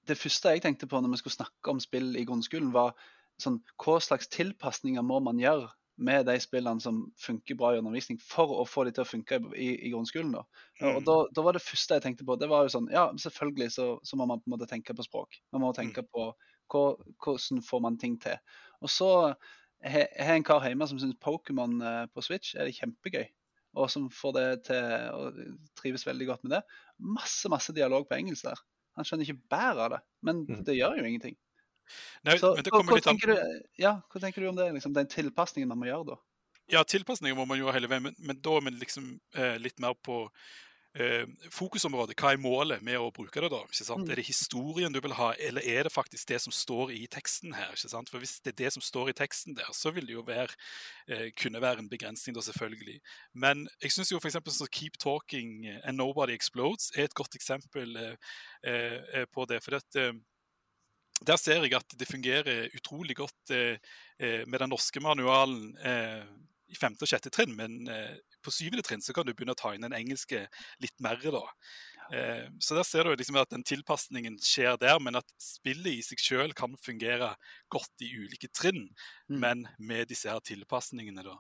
[0.08, 2.96] det første jeg tenkte på når vi skulle snakke om spill i grunnskolen, var
[3.42, 5.70] sånn, hva slags tilpasninger må man gjøre
[6.00, 9.42] med de spillene som funker bra i undervisning, for å få de til å funke
[9.52, 10.32] i, i grunnskolen.
[10.38, 10.46] da.
[10.88, 11.06] Og Mm.
[11.10, 13.88] da, da var det første jeg tenkte på, det var jo sånn Ja, selvfølgelig så,
[14.04, 15.42] så må man på en måte tenke på språk.
[15.52, 16.30] Man må tenke på
[16.72, 18.38] hvordan får man ting til.
[18.82, 19.34] Og så
[19.84, 23.28] har en kar hjemme som syns Pokémon eh, på Switch er det kjempegøy.
[23.78, 25.38] Og som får det til og
[25.78, 26.62] trives veldig godt med det.
[27.00, 28.60] Masse, masse dialog på engelsk der.
[28.98, 30.64] Han skjønner ikke bæret av det, men Mhm.
[30.66, 31.38] det gjør jo ingenting.
[32.26, 34.56] Nei, Så men det hva, kommer litt an tenker du, ja, hva tenker du om
[34.58, 34.68] det?
[34.74, 36.18] Liksom, den tilpasningen man må gjøre da?
[36.70, 39.94] Ja, tilpasninger må man gjøre hele veien, men, men da vi liksom eh, litt mer
[40.06, 40.28] på
[41.54, 42.16] fokusområdet.
[42.20, 43.62] Hva er målet med å bruke det, da?
[43.68, 44.06] ikke sant?
[44.06, 44.12] Mm.
[44.12, 47.56] Er det historien du vil ha, eller er det faktisk det som står i teksten
[47.58, 47.72] her?
[47.76, 48.12] ikke sant?
[48.12, 50.56] For hvis det er det som står i teksten der, så vil det jo være,
[51.08, 53.00] eh, kunne være en begrensning, da selvfølgelig.
[53.34, 54.40] Men jeg syns jo f.eks.
[54.60, 59.64] sånn Keep Talking and Nobody Explodes er et godt eksempel eh, eh, på det.
[59.64, 60.14] for at eh,
[61.28, 63.78] der ser jeg at det fungerer utrolig godt eh,
[64.20, 66.24] eh, med den norske manualen eh,
[66.70, 69.60] i femte og sjette trinn, men eh, på syvende trinn så kan du begynne å
[69.60, 70.46] ta inn den engelske
[70.84, 71.18] litt mer.
[71.22, 71.44] da.
[72.14, 76.02] Eh, så der ser du liksom at den tilpasningen skjer der, men at spillet i
[76.06, 77.36] seg sjøl kan fungere
[77.74, 78.90] godt i ulike trinn,
[79.30, 79.40] Mm.
[79.40, 81.38] men med disse her tilpasningene, da.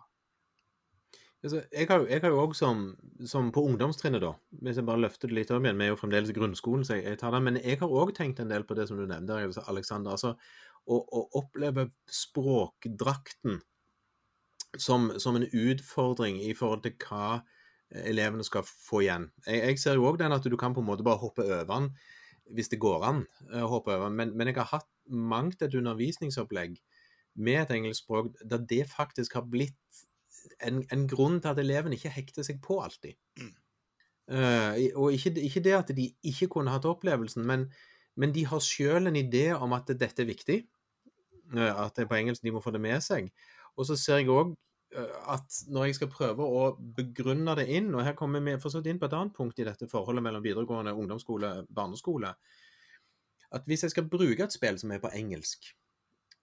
[1.43, 2.81] Altså, jeg har jeg har jo òg som,
[3.25, 5.99] som på ungdomstrinnet, da, hvis jeg bare løfter det litt om igjen, vi er jo
[6.01, 8.65] fremdeles i grunnskolen, så jeg, jeg tar det, men jeg har òg tenkt en del
[8.67, 9.39] på det som du nevnte,
[9.71, 10.11] Alexander.
[10.17, 10.33] Altså,
[10.89, 13.61] å, å oppleve språkdrakten
[14.77, 17.39] som, som en utfordring i forhold til hva
[17.89, 19.29] elevene skal få igjen.
[19.47, 21.65] Jeg, jeg ser jo òg den at du kan på en måte bare hoppe over
[21.69, 21.91] den
[22.49, 26.79] hvis det går an å hoppe over men, men jeg har hatt mangt et undervisningsopplegg
[27.39, 30.05] med et engelsk språk der det faktisk har blitt
[30.65, 33.15] en, en grunn til at elevene ikke hekter seg på alltid.
[33.39, 33.53] Mm.
[34.29, 37.67] Uh, og ikke, ikke det at de ikke kunne hatt opplevelsen, men,
[38.19, 40.59] men de har sjøl en idé om at dette er viktig.
[41.53, 43.31] Uh, at det er på engelsk de må få det med seg.
[43.77, 44.55] Og så ser jeg òg
[45.29, 46.61] at når jeg skal prøve å
[46.97, 49.59] begrunne det inn, og her kommer vi for så vidt inn på et annet punkt
[49.61, 52.33] i dette forholdet mellom videregående ungdomsskole barneskole,
[53.53, 55.69] at hvis jeg skal bruke et spill som er på engelsk,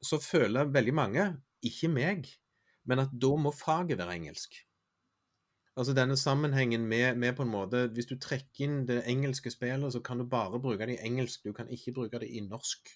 [0.02, 1.26] så føler veldig mange,
[1.66, 2.30] ikke meg,
[2.86, 4.60] men at da må faget være engelsk.
[5.76, 9.92] Altså denne sammenhengen med, med, på en måte Hvis du trekker inn det engelske spillet,
[9.92, 11.44] så kan du bare bruke det i engelsk.
[11.44, 12.94] Du kan ikke bruke det i norsk.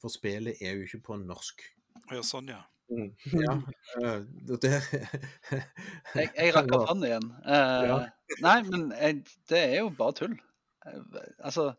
[0.00, 1.64] For spillet er jo ikke på norsk.
[2.12, 2.60] Ja, sånn, ja.
[2.90, 3.10] Mm.
[3.46, 3.54] Ja,
[4.02, 4.58] øh, det
[6.18, 7.28] Jeg, jeg rakk opp hånden igjen.
[7.46, 8.06] Eh,
[8.42, 10.36] Nei, men jeg, det er jo bare tull.
[10.86, 11.70] Eh, Altså,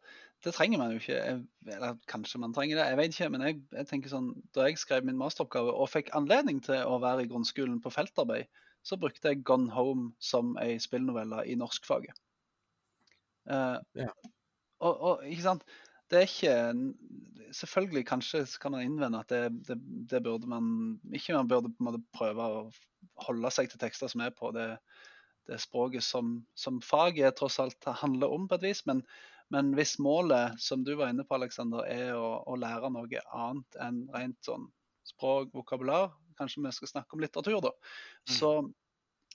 [0.45, 1.17] det trenger man jo ikke.
[1.19, 1.41] Jeg,
[1.75, 3.29] eller kanskje man trenger det, jeg vet ikke.
[3.35, 6.97] Men jeg, jeg tenker sånn, da jeg skrev min masteroppgave og fikk anledning til å
[7.03, 8.47] være i grunnskolen på feltarbeid,
[8.87, 12.17] så brukte jeg Gone Home som ei spillnovelle i norskfaget.
[13.49, 14.09] Uh, Ja.
[14.79, 15.63] og, og ikke sant,
[16.11, 16.55] det er ikke
[17.51, 19.75] Selvfølgelig, kanskje kan man innvende at det, det,
[20.07, 20.67] det burde man
[21.11, 21.33] ikke.
[21.35, 22.61] Man burde på en måte prøve å
[23.25, 24.69] holde seg til tekster som er på det,
[25.51, 28.85] det språket som, som faget tross alt handler om på et vis.
[28.87, 29.03] Men,
[29.51, 33.79] men hvis målet, som du var inne på, Alexander, er å, å lære noe annet
[33.83, 34.69] enn rent sånn
[35.11, 37.73] språk, vokabular, kanskje vi skal snakke om litteratur, da,
[38.29, 38.53] så,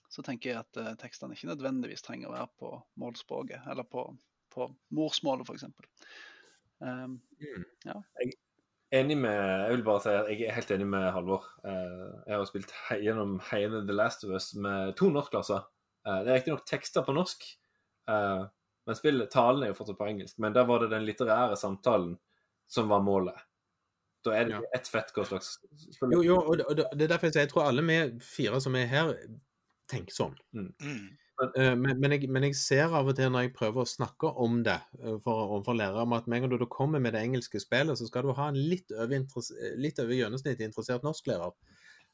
[0.08, 4.08] så tenker jeg at uh, tekstene ikke nødvendigvis trenger å være på målspråket, eller på,
[4.54, 5.68] på morsmålet, f.eks.
[6.80, 7.20] Um,
[8.94, 11.46] Enig med Jeg vil bare si at jeg er helt enig med Halvor.
[11.66, 15.64] Eh, Jeg har jo spilt he gjennom hele The Last of Us med to norskklasser.
[16.06, 17.42] Eh, Det er riktignok tekster på norsk,
[18.08, 18.44] eh,
[18.86, 20.38] men spillet, talen er jo fortsatt på engelsk.
[20.38, 22.16] Men der var det den litterære samtalen
[22.68, 23.34] som var målet.
[24.24, 24.60] Da er det Ja.
[24.74, 25.58] ett fett hva slags
[26.12, 28.18] Jo, jo, og det, og det det er derfor jeg sier jeg tror alle vi
[28.20, 29.12] fire som er her,
[29.88, 30.36] tenker sånn.
[30.52, 30.72] Mm.
[31.42, 34.30] Eh, Men, men, jeg, men jeg ser av og til når jeg prøver å snakke
[34.40, 37.24] om det for for, overfor lærere, om at med en gang du kommer med det
[37.26, 39.26] engelske spillet, så skal du ha en litt over,
[39.76, 41.52] litt over gjennomsnittet interessert norsklærer.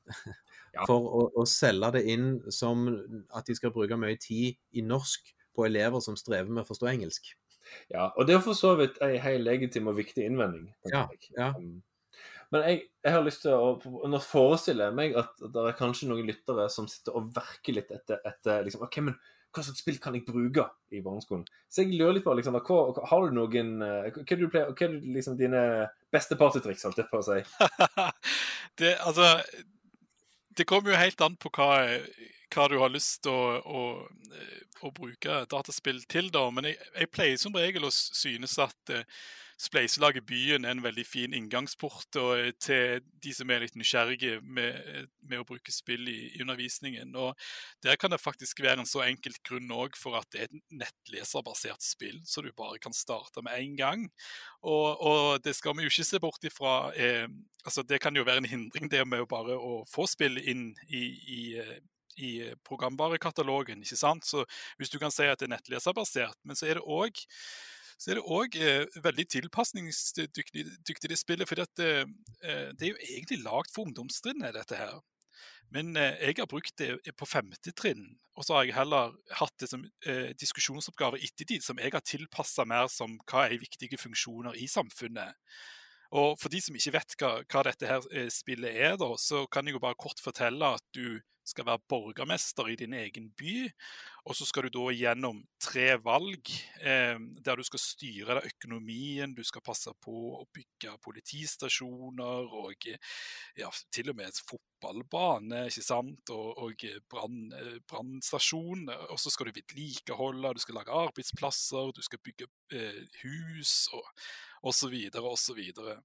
[0.73, 0.87] Ja.
[0.89, 2.87] For å, å selge det inn som
[3.37, 6.89] at de skal bruke mye tid i norsk på elever som strever med å forstå
[6.89, 7.29] engelsk.
[7.93, 10.71] Ja, og det er for så vidt en helt legitim og viktig innvending.
[10.89, 11.05] Ja,
[11.37, 11.51] ja.
[11.59, 11.83] Um,
[12.53, 16.11] Men jeg, jeg har lyst til å Nå forestiller jeg meg at det er kanskje
[16.11, 19.17] noen lyttere som sitter og verker litt etter, etter liksom, ok, men
[19.53, 21.45] hva slags spill kan jeg bruke i barneskolen?
[21.69, 22.79] Så jeg lurer litt på, liksom, hva,
[23.11, 25.65] har du noen eh, Hva er, du pleier, hva er liksom dine
[26.13, 27.41] beste partytriks, holdt jeg på å si?
[28.81, 29.35] det, altså,
[30.57, 31.69] det kommer jo helt an på hva,
[32.53, 33.85] hva du har lyst til å, å,
[34.33, 36.47] eh, å, bruke dataspill til, da.
[36.55, 39.05] Men jeg, jeg pleier som regel å synes at uh,
[39.61, 43.77] Spleiselag i byen er en veldig fin inngangsport og, eh, til de som er litt
[43.79, 47.15] nysgjerrige med, eh, med å bruke spill i, i, undervisningen.
[47.17, 47.37] Og
[47.83, 50.63] Der kan det faktisk være en så enkelt grunn òg for at det er et
[50.71, 54.09] nettleserbasert spill, så du bare kan starte med én gang.
[54.63, 56.93] Og, og, det skal vi jo ikke se bort ifra.
[56.95, 57.27] Eh,
[57.65, 60.75] altså Det kan jo være en hindring, det med å bare å få spill inn
[60.89, 61.81] i, i eh,
[62.21, 63.83] i programvarekatalogen.
[63.83, 64.27] ikke sant?
[64.27, 64.45] Så
[64.77, 67.17] Hvis du kan si at det er nettleserbasert, men så er det òg
[68.03, 71.47] så er det òg eh, veldig tilpasningsdyktig det spillet.
[71.47, 74.97] For det, eh, det er jo egentlig lagd for ungdomstrinnet, dette her.
[75.73, 79.55] Men eh, jeg har brukt det på femte trinn, og så har jeg heller hatt
[79.63, 84.59] det som eh, diskusjonsoppgave ettertid, som jeg har tilpassa mer som hva er viktige funksjoner
[84.59, 85.39] i samfunnet.
[86.13, 89.47] Og For de som ikke vet hva, hva dette her eh, spillet er, da, så
[89.47, 93.69] kan jeg jo bare kort fortelle at du skal være borgermester i din egen by.
[94.29, 99.43] Og så skal du da gjennom tre valg eh, der du skal styre økonomien, du
[99.47, 102.87] skal passe på å bygge politistasjoner og
[103.59, 106.31] ja, til og med fotballbane ikke sant?
[106.35, 108.87] og, og brannstasjon.
[109.11, 114.07] Og så skal du vedlikeholde, du skal lage arbeidsplasser, du skal bygge eh, hus og
[114.63, 114.95] osv.
[115.19, 115.37] osv.
[115.43, 115.97] Så, videre,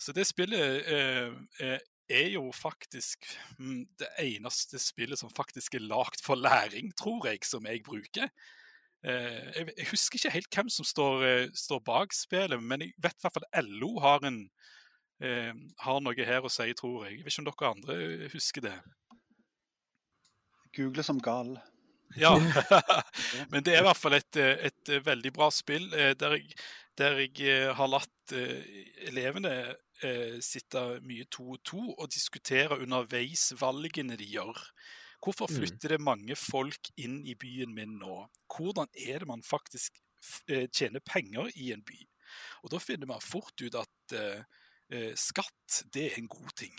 [0.00, 3.24] så det spillet eh, eh er jo faktisk
[3.58, 8.28] mm, det eneste spillet som faktisk er lagd for læring, tror jeg, som jeg bruker.
[9.04, 13.18] Eh, jeg husker ikke helt hvem som står, eh, står bak spillet, men jeg vet
[13.18, 14.38] i hvert fall LO har, en,
[15.20, 15.52] eh,
[15.84, 17.18] har noe her å si, tror jeg.
[17.18, 18.78] Jeg vet ikke om dere andre husker det?
[20.74, 21.58] Google som gal.
[22.16, 22.32] Ja,
[23.52, 26.56] men det er i hvert fall et, et veldig bra spill der jeg,
[26.96, 34.18] der jeg har latt elevene eh, sitte mye to og to og diskutere underveis valgene
[34.20, 34.58] de gjør.
[35.24, 35.56] Hvorfor mm.
[35.56, 38.24] flytter det mange folk inn i byen min nå?
[38.50, 39.96] Hvordan er det man faktisk
[40.48, 42.00] eh, tjener penger i en by?
[42.64, 44.44] Og Da finner man fort ut at eh, eh,
[45.18, 46.74] skatt, det er en god ting.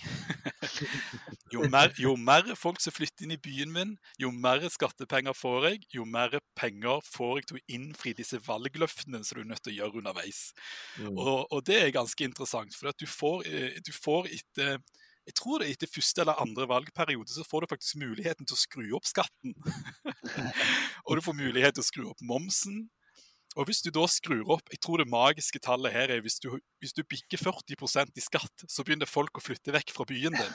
[1.53, 5.69] jo, mer, jo, mer, folk som flytter inn i byen min, jo mer skattepenger får
[5.69, 9.65] jeg, jo mer penger får jeg til å innfri disse valgløftene som du er nødt
[9.65, 10.43] til å gjøre underveis.
[10.99, 11.15] Mm.
[11.15, 14.79] Og, og, det er ganske interessant, for at du får, eh, du får etter
[15.25, 18.61] jeg tror det etter første eller andre valgperiode så får du faktisk muligheten til å
[18.61, 19.55] skru opp skatten.
[21.07, 22.83] og du får mulighet til å skru opp momsen.
[23.55, 26.49] Og hvis du da skrur opp Jeg tror det magiske tallet her er hvis du,
[26.83, 30.53] hvis du bikker 40% i skatt, så begynner folk å flytte vekk fra byen din.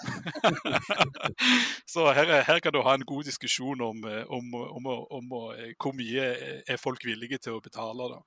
[1.93, 5.73] så her, her, kan du ha en god diskusjon om, eh, om, om, om, eh,
[5.81, 6.29] hvor mye
[6.61, 8.11] er folk villige til å betale.
[8.13, 8.21] da.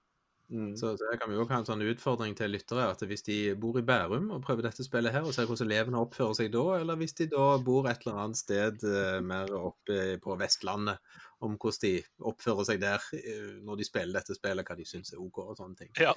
[0.49, 0.75] Mm.
[0.77, 3.77] Så, så, kan vi jo ha en sånn utfordring til lyttere at hvis de bor
[3.79, 6.99] i Bærum og prøver dette spillet her, og ser hvordan elevene oppfører seg da, eller
[6.99, 11.01] hvis de da bor et eller annet sted uh, mer oppe på Vestlandet,
[11.43, 11.93] om hvordan de
[12.31, 15.57] oppfører seg der uh, når de spiller dette spillet, hva de syns er OK og
[15.57, 15.93] sånne ting.
[16.03, 16.13] Ja.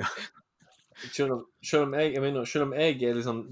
[0.00, 0.10] ja.
[1.12, 3.44] Selv, om, selv, om jeg, jeg mener, selv om jeg er litt sånn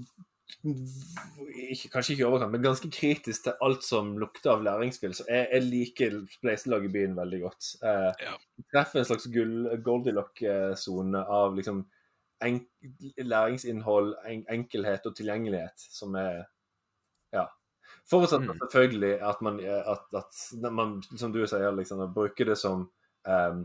[0.45, 5.13] ikke, kanskje ikke i overkant, men ganske kritisk til alt som lukter av læringsspill.
[5.17, 7.69] Så jeg, jeg liker spleiselag i byen veldig godt.
[7.81, 8.33] Eh, ja.
[8.73, 9.27] Treffer en slags
[9.85, 11.83] Goldilock-sone av liksom
[12.45, 12.59] en,
[13.17, 16.45] læringsinnhold, en, enkelhet og tilgjengelighet som er
[17.33, 17.47] Ja.
[18.09, 18.59] Forutsatt mm.
[18.61, 22.85] selvfølgelig at man, at, at man, som du sier, liksom, bruker det som
[23.25, 23.63] um,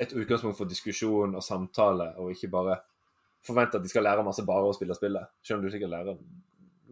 [0.00, 2.78] et utgangspunkt for diskusjon og samtale, og ikke bare
[3.46, 5.30] forvente at de skal lære masse bare å spille spillet.
[5.46, 6.18] Selv om du sikkert lærer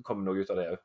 [0.06, 0.84] kommer noe ut av det òg.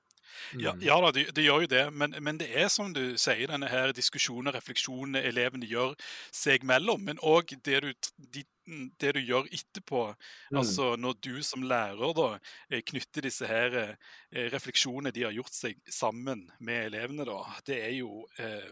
[0.58, 0.82] Ja, mm.
[0.82, 3.70] ja da, det, de gjør jo det, men, men, det er som du sier, denne
[3.70, 5.94] her diskusjonen og refleksjonene elevene gjør
[6.34, 7.04] seg mellom.
[7.08, 7.82] Men òg det,
[8.18, 8.44] de,
[9.02, 10.06] det, du gjør etterpå.
[10.52, 10.62] Mm.
[10.64, 12.30] Altså Når du som lærer da
[12.70, 17.82] eh, knytter disse her eh, refleksjonene de har gjort seg sammen med elevene, da, det
[17.84, 18.72] er jo eh,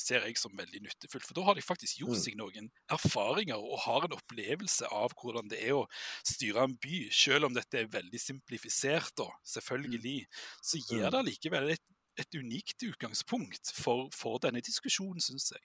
[0.00, 1.26] ser jeg som veldig nyttefullt.
[1.28, 2.22] For da har de faktisk gjort mm.
[2.24, 5.86] seg noen erfaringer og har en opplevelse av hvordan det er å
[6.26, 7.02] styre en by.
[7.14, 10.18] Selv om dette er veldig simplifisert, da, selvfølgelig,
[10.62, 11.10] så gir mm.
[11.16, 11.84] det likevel et,
[12.20, 15.64] et unikt utgangspunkt for, for denne diskusjonen, syns jeg.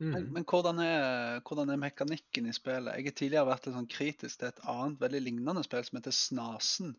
[0.00, 0.10] Mm.
[0.14, 2.96] Men, men hvordan, er, hvordan, er, mekanikken i spillet?
[2.96, 6.16] Jeg har tidligere vært litt sånn kritisk til et annet veldig lignende spill som heter
[6.16, 6.94] Snasen.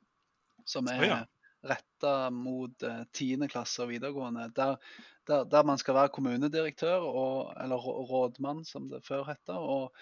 [0.69, 1.21] Som er oh, ja.
[1.67, 4.49] Retta mot uh, klasse og videregående.
[4.55, 4.77] Der
[5.27, 9.93] der, der, man skal være kommunedirektør, og, eller rådmann, som det før het, og,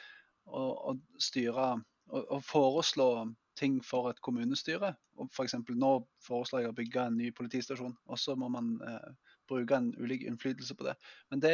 [0.45, 4.93] og, og, styre og, foreslå ting for et kommunestyre.
[5.35, 5.91] For nå
[6.23, 9.09] foreslår jeg å bygge en ny politistasjon, og så må man eh,
[9.51, 10.95] bruke en ulik innflytelse på det.
[11.29, 11.53] Men det,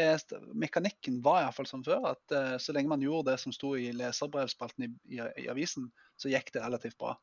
[0.53, 3.89] mekanikken var iallfall som før, at eh, så lenge man gjorde det som sto i
[3.95, 5.89] leserbrevspalten i, i, i, avisen,
[6.21, 7.15] så gikk det relativt bra.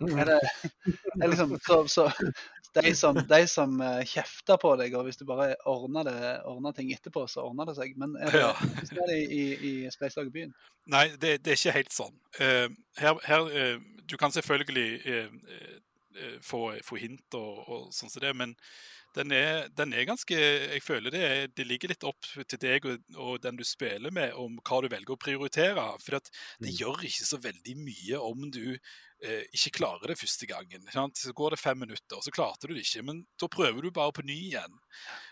[0.00, 0.38] Er det,
[1.22, 2.04] er liksom, så, så
[2.78, 6.76] de som, de som eh, kjefter på deg, og hvis du bare ordner, det, ordner
[6.76, 7.96] ting etterpå, så ordner det seg.
[7.98, 8.52] Men er det, Ja.
[9.08, 10.52] det i, i Spleiselag byen?
[10.86, 12.14] Nei, det, det er ikke helt sånn.
[12.38, 12.68] Uh,
[13.00, 18.22] her, her uh, Du kan selvfølgelig uh, eh, få, få hint og, og sånn som
[18.24, 18.54] det, men
[19.16, 21.26] den er, den er ganske Jeg føler det,
[21.56, 24.88] det ligger litt opp til deg og, og den du spiller med, om hva du
[24.92, 25.84] velger å prioritere.
[26.04, 26.30] For det
[26.60, 26.72] Mm.
[26.76, 28.78] gjør ikke så veldig mye om du
[29.22, 30.84] eh, ikke klarer det første gangen.
[30.92, 31.16] Sant?
[31.18, 33.02] Så går det fem minutter, og så klarte du det ikke.
[33.04, 34.76] Men da prøver du bare på ny igjen.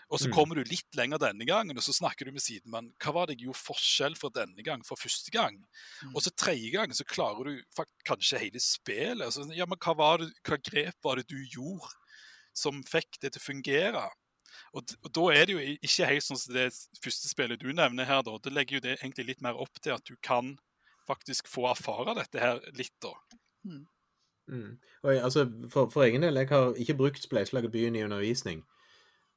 [0.09, 0.33] Og så Mm.
[0.35, 2.93] kommer du litt lenger denne gangen, og så snakker du med sidemannen.
[2.99, 5.57] Hva var det gjorde forskjell fra denne gang fra første gang?
[6.13, 9.25] Og så tredje gang så klarer du kanskje hele spillet.
[9.25, 11.91] og Så, ja, men hva, var det, hva grep var det du gjorde
[12.53, 14.09] som fikk det til å fungere?
[14.73, 16.71] Og, og da er det jo ikke helt sånn som det
[17.03, 18.37] første spillet du nevner her, da.
[18.41, 20.57] Det legger jo det egentlig litt mer opp til at du kan
[21.07, 23.13] faktisk få erfare dette her litt, da.
[23.65, 24.77] Mm.
[25.03, 28.63] Og jeg, altså, for, for egen del, jeg har ikke brukt Spleiselaget byen i undervisning.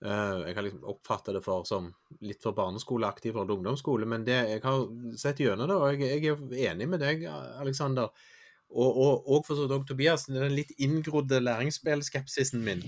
[0.01, 1.91] Uh, jeg har liksom oppfatta det for som
[2.25, 4.85] litt for barneskoleaktig i forhold til ungdomsskole, men det, jeg har
[5.21, 7.27] sett gjennom det, og jeg, jeg er enig med deg,
[7.61, 8.09] Aleksander.
[8.71, 12.85] Og, og, og for så vidt òg Tobias, den litt inngrodde læringsspillskepsisen min.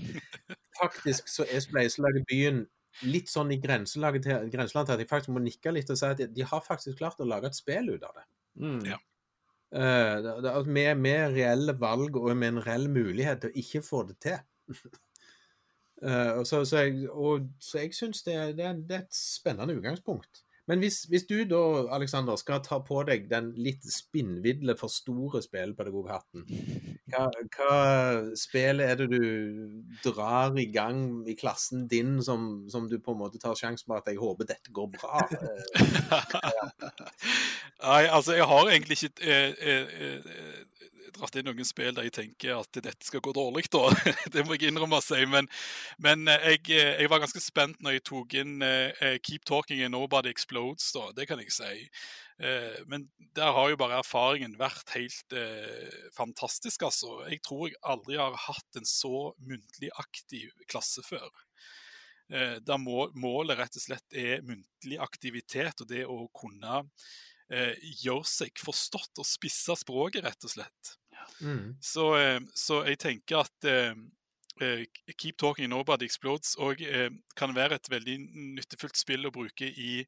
[0.79, 2.63] Faktisk så er Spleiselaget byen
[3.03, 6.07] litt sånn i grenselaget til, grenseland til at jeg faktisk må nikke litt og si
[6.07, 8.25] at de, de har faktisk klart å lage et spill ut av det.
[8.63, 8.79] Mm.
[8.87, 8.97] Ja.
[8.97, 13.63] Eh, det- det- altså, med, med reelle valg og med en reell mulighet til å
[13.63, 14.37] ikke få det til.
[16.03, 20.41] Eh, så, så, jeg, og, jeg syns det, det, det er et spennende utgangspunkt.
[20.69, 21.59] Men hvis, hvis du da,
[21.91, 26.45] Aleksander, skal ta på deg den litt spinnvidle, for store spillepedagoghatten,
[27.11, 27.25] hva,
[27.57, 27.73] hva
[28.39, 29.25] spill er det du
[30.05, 33.99] drar i gang i klassen din som, som du på en måte tar sjansen på
[33.99, 35.23] at jeg håper dette går bra?
[37.83, 40.61] Eh, Nei, altså, jeg har egentlig ikke eh, eh, eh,
[41.17, 43.85] dratt inn noen spill der jeg tenker at dette skal gå dårlig, da.
[44.33, 45.21] det må jeg innrømme å si.
[45.29, 45.49] Men,
[46.03, 49.83] men eh, jeg, eh, jeg var ganske spent når jeg tok inn eh, Keep Talking
[49.85, 51.09] and Nobody Explodes, da.
[51.17, 51.73] Det kan jeg si.
[52.41, 53.05] Uh, men
[53.37, 57.19] der har jo bare erfaringen vært helt uh, fantastisk, altså.
[57.29, 61.29] Jeg tror jeg aldri har hatt en så muntlig aktiv klasse før.
[62.33, 66.79] Der må, målet rett og slett er muntlig aktivitet og det å kunne
[68.01, 70.93] gjøre seg forstått og spisse språket, rett og slett.
[71.41, 71.77] Mm.
[71.81, 73.93] Så, eh, så jeg tenker at eh,
[74.61, 74.83] eh,
[75.17, 77.09] Keep Talking Nobody Explodes og, eh,
[77.39, 78.17] kan være et veldig
[78.59, 80.03] nyttefullt spill å bruke i,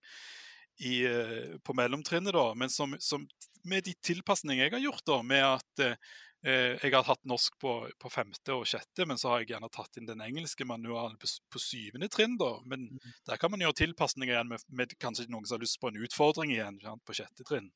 [0.84, 2.54] i, eh, på mellomtrinnet, da.
[2.58, 3.28] Men som, som,
[3.66, 5.98] med de tilpasningene jeg har gjort, da, med at eh,
[6.46, 9.98] jeg har hatt norsk på, på femte og sjette, men så har jeg gjerne tatt
[9.98, 12.36] inn den engelske manualen på, på syvende trinn.
[12.38, 12.84] da, Men
[13.26, 15.98] der kan man gjøre tilpasninger igjen med, med kanskje noen som har lyst på en
[16.06, 17.72] utfordring igjen sant, på sjette trinn.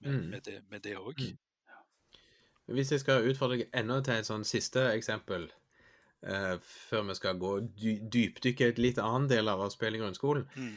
[0.00, 0.64] Med, Mm.
[0.72, 1.18] med det òg.
[1.20, 1.36] Mm.
[2.70, 5.48] Hvis jeg skal utfordre deg enda til et sånn siste eksempel,
[6.26, 10.46] eh, før vi skal gå dy dypdykke et litt annen del av å i grunnskolen.
[10.56, 10.76] Mm.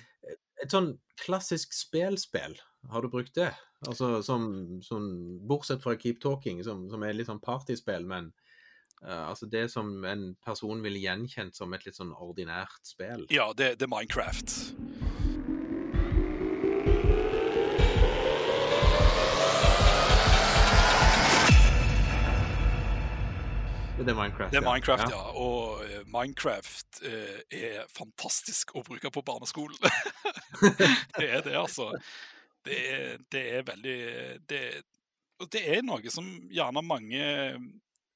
[0.64, 2.58] Et sånn klassisk spelspill,
[2.90, 3.52] har du brukt det?
[3.88, 5.04] Altså som, som
[5.48, 8.34] Bortsett fra Keep Talking, som, som er litt sånn partyspill, men
[9.04, 13.26] Uh, altså det som en person ville gjenkjent som et litt sånn ordinært spill.
[13.36, 14.54] Ja, det, det er Minecraft.
[23.94, 25.22] Det er Minecraft, Det er Minecraft, ja.
[25.38, 29.78] Og eh, Minecraft eh, er fantastisk å bruke på barneskolen.
[31.20, 31.92] det er det, altså.
[32.66, 33.98] Det er, det er veldig
[34.50, 34.62] det,
[35.52, 37.28] det er noe som gjerne mange,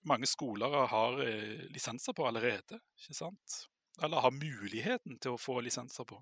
[0.07, 3.59] mange skoler har eh, lisenser på allerede, ikke sant?
[4.01, 6.17] Eller har muligheten til å få lisenser på.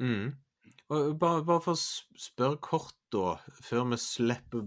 [0.00, 0.32] Mm.
[0.88, 4.64] Og bare, bare for å spørre kort, da, før vi slipper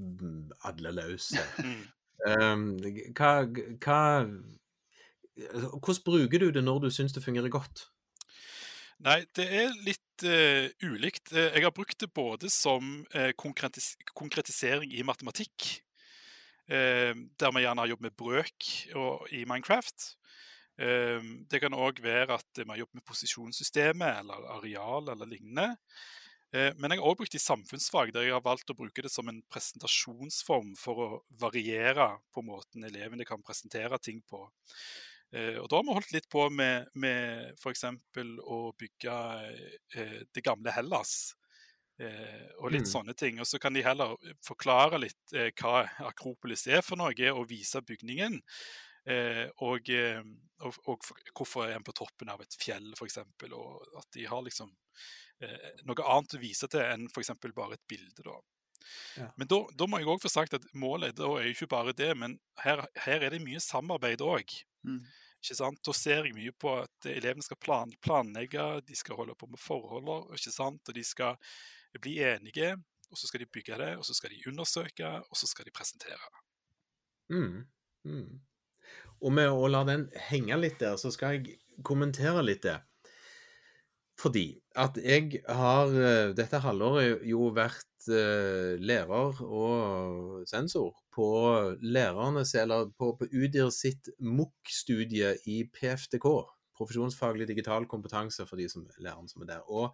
[0.69, 1.77] alle løs her.
[2.23, 2.77] Um,
[3.17, 3.31] hva,
[3.83, 4.01] hva
[5.35, 7.89] Hvordan bruker du det når du syns det fungerer godt?
[9.03, 11.33] Nei, det er litt uh, ulikt.
[11.35, 15.81] Eh, Jeg har brukt det både som uh, konkretis konkretisering i matematikk,
[16.71, 20.15] uh, der vi gjerne har jobbet med brøk og, i Minecraft.
[20.75, 25.75] Eh, det kan òg være at vi har jobbet med posisjonssystemet eller areal eller lignende.
[26.55, 29.03] Eh, men jeg har òg brukt det i samfunnsfag, der jeg har valgt å bruke
[29.03, 31.09] det som en presentasjonsform for å
[31.41, 34.45] variere på måten elevene kan presentere ting på.
[35.35, 37.83] Eh, og da har vi holdt litt på med, med f.eks.
[38.45, 39.17] å bygge
[39.97, 41.33] eh, det gamle Hellas.
[41.95, 42.91] Og litt Mm.
[42.91, 43.37] sånne ting.
[43.39, 45.31] Og så kan de heller forklare litt
[45.61, 48.35] hva Akropolis er for noe, og vise bygningen.
[49.63, 49.91] Og,
[50.59, 53.21] og, og hvorfor er en på toppen av et fjell, f.eks.
[53.47, 54.73] Og at de har liksom
[55.85, 57.33] noe annet å vise til enn f.eks.
[57.55, 58.23] bare et bilde.
[58.23, 58.37] da.
[59.17, 59.27] Ja.
[59.35, 61.95] Men da, da må jeg òg få sagt at målet da er jo ikke bare
[61.97, 64.55] det, men her, her er det mye samarbeid òg.
[64.87, 65.01] Mm.
[65.41, 65.81] Ikke sant?
[65.85, 69.61] Da ser jeg mye på at elevene skal plan, planlegge, de skal holde på med
[69.61, 70.81] forhold, ikke sant?
[70.87, 71.37] og de skal
[72.01, 72.75] bli enige.
[73.11, 75.73] Og så skal de bygge det, og så skal de undersøke, og så skal de
[75.75, 76.41] presentere.
[77.29, 77.61] Mm.
[78.09, 78.41] Mm.
[79.21, 82.79] Og med å la den henge litt der, så skal jeg kommentere litt det.
[84.19, 84.45] Fordi
[84.79, 91.27] at jeg har eh, dette halvåret jo vært eh, lærer og sensor på
[91.83, 96.27] lærernes, eller på, på UDIR sitt MOOC-studie i PFDK,
[96.75, 99.67] profesjonsfaglig digital kompetanse for de som lærerne som er der.
[99.67, 99.91] Og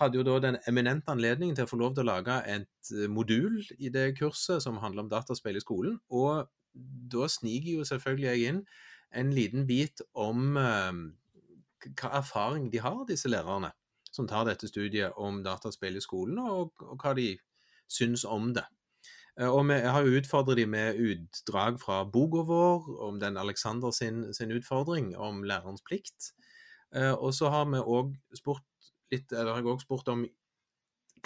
[0.00, 3.08] hadde jo da den eminente anledningen til å få lov til å lage et eh,
[3.10, 5.98] modul i det kurset som handler om dataspill i skolen.
[6.10, 6.48] Og
[7.12, 8.62] da sniker jo selvfølgelig jeg inn
[9.20, 11.02] en liten bit om eh,
[11.90, 13.72] hva erfaring de har, disse lærerne
[14.12, 17.30] som tar dette studiet om dataspill i skolen, og, og hva de
[17.90, 18.64] syns om det.
[19.40, 23.90] Eh, Og vi har jo utfordret dem med utdrag fra boka vår, om den Alexander
[23.90, 26.32] sin, sin utfordring om lærerens plikt.
[26.94, 30.26] Eh, Og så har vi òg spurt litt, eller har også spurt om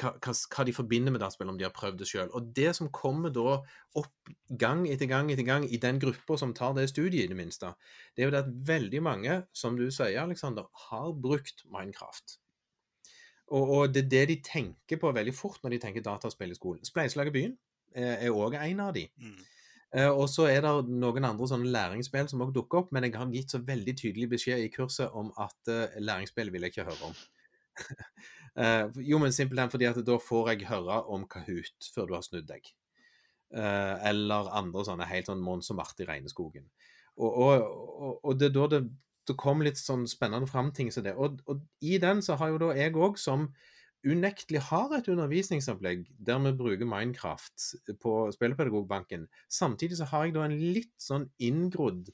[0.01, 2.31] hva, hva, de forbinder med dataspill, om de har prøvd det sjøl.
[2.37, 3.59] Og det som kommer da
[3.97, 7.39] opp gang etter gang etter gang i den gruppa som tar det studiet, i det
[7.39, 7.73] minste,
[8.15, 12.39] det er jo det at veldig mange, som du sier, Alexander, har brukt Minecraft.
[13.55, 16.59] Og, og det er det de tenker på veldig fort når de tenker dataspill i
[16.59, 16.87] skolen.
[16.87, 17.53] Spleiselag i byen
[17.95, 19.07] eh, er òg en av de.
[19.23, 19.39] Mm.
[19.95, 23.15] Eh, Og så er det noen andre sånne læringsspill som òg dukker opp, men jeg
[23.17, 26.89] har gitt så veldig tydelig beskjed i kurset om at eh, læringsspill vil jeg ikke
[26.91, 27.17] høre om.
[28.57, 32.25] Eh, jo, men simpelthen fordi at da får jeg høre om Kahoot før du har
[32.27, 32.69] snudd deg.
[33.47, 36.65] Uh, eller andre sånne helt sånn Mons og Marte i Regneskogen.
[37.15, 38.81] Og, og, og, og det er da det,
[39.31, 41.15] det kom litt sånn spennende fram ting som det.
[41.15, 41.39] Og
[41.79, 43.47] i den så har jo da jeg òg, som
[44.07, 50.47] unektelig har et undervisningsopplegg der vi bruker Minecraft på Spillepedagogbanken, samtidig så har jeg da
[50.47, 52.11] en litt sånn inngrodd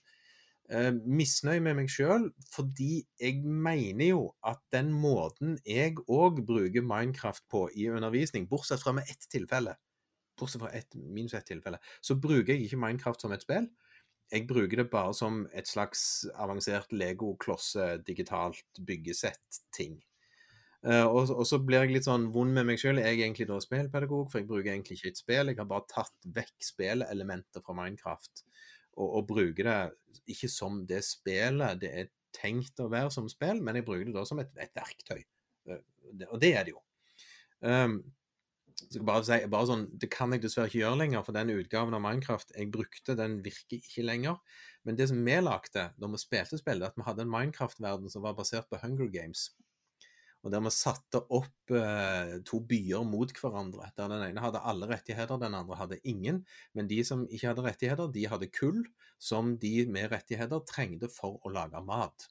[0.73, 6.85] eh, misnøye med meg sjøl, fordi jeg mener jo at den måten jeg òg bruker
[6.87, 9.77] Minecraft på i undervisning, bortsett fra med ett tilfelle,
[10.39, 13.69] bortsett fra et, minus ett tilfelle, så bruker jeg ikke Minecraft som et spill.
[14.33, 20.01] Jeg bruker det bare som et slags avansert Lego-klosse, digitalt byggesett-ting.
[20.83, 22.99] Eh, og, så blir jeg litt sånn vond med meg sjøl.
[22.99, 25.53] Jeg er egentlig da spillpedagog, for jeg bruker egentlig ikke et spill.
[25.53, 28.43] Jeg har bare tatt vekk spillelementer fra Minecraft
[28.97, 33.61] og, og bruker det ikke som det spillet det er tenkt å være som spill,
[33.65, 35.21] men jeg bruker det da som et, et verktøy.
[35.69, 35.83] Eh,
[36.31, 36.83] Og det er det jo.
[37.61, 38.01] Um,
[38.83, 41.95] så bare si, bare sånn, Det kan jeg dessverre ikke gjøre lenger, for den utgaven
[41.95, 44.41] av Minecraft jeg brukte, den virker ikke lenger.
[44.83, 48.25] Men det som vi lagde da vi spilte spillet, at vi hadde en Minecraft-verden som
[48.27, 49.51] var basert på Hunger Games.
[50.43, 53.93] Og der vi satte opp eh, to byer mot hverandre.
[53.97, 56.43] Der den ene hadde alle rettigheter, den andre hadde ingen.
[56.75, 58.83] Men de som ikke hadde rettigheter, de hadde kull
[59.23, 62.27] som de med rettigheter trengte for å lage mat.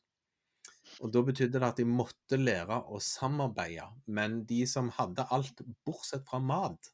[0.99, 3.87] Og Da betydde det at de måtte lære å samarbeide.
[4.11, 6.91] Men de som hadde alt bortsett fra mat,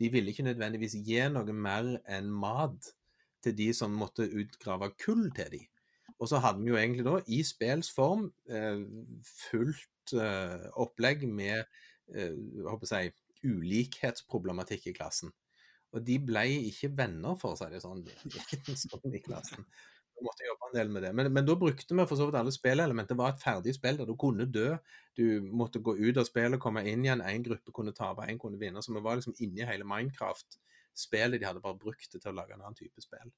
[0.00, 2.92] de ville ikke nødvendigvis gi noe mer enn mat
[3.44, 5.62] til de som måtte utgrave kull til de.
[6.20, 8.84] Og så hadde vi jo egentlig da, i spills form, eh,
[9.24, 11.62] fullt eh, opplegg med
[12.14, 12.34] eh,
[12.90, 13.14] jeg
[13.46, 15.32] ulikhetsproblematikk i klassen.
[15.96, 18.04] Og de ble ikke venner, for å si det sånn,
[18.84, 19.66] sånn i klassen.
[20.20, 21.10] Vi måtte jobbe en del med det.
[21.16, 23.16] Men, men da brukte vi for så vidt alle spillelementer.
[23.16, 24.74] Det var et ferdig spill der du kunne dø.
[25.16, 27.24] Du måtte gå ut av spillet, komme inn igjen.
[27.24, 28.82] En gruppe kunne tape, en kunne vinne.
[28.84, 31.40] Så vi var liksom inni hele Minecraft-spillet.
[31.40, 33.32] De hadde bare brukt det til å lage en annen type spill.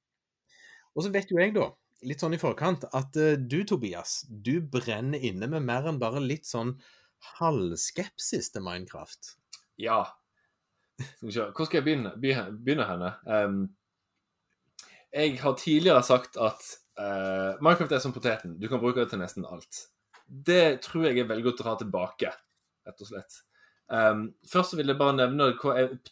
[0.92, 1.70] Og så vet jo jeg, da,
[2.06, 6.22] litt sånn i forkant, at eh, du, Tobias, du brenner inne med mer enn bare
[6.22, 6.74] litt sånn
[7.38, 9.36] halvskepsis til Minecraft.
[9.80, 10.04] Ja.
[11.20, 13.12] Hvor skal jeg begynne, begynne henne?
[13.26, 13.62] Um,
[15.12, 16.66] jeg har tidligere sagt at
[17.00, 18.58] uh, Minecraft er som poteten.
[18.60, 19.86] Du kan bruke det til nesten alt.
[20.26, 22.30] Det tror jeg jeg velger å dra tilbake,
[22.86, 23.42] rett og slett.
[23.92, 25.50] Ehm, først vil jeg bare nevne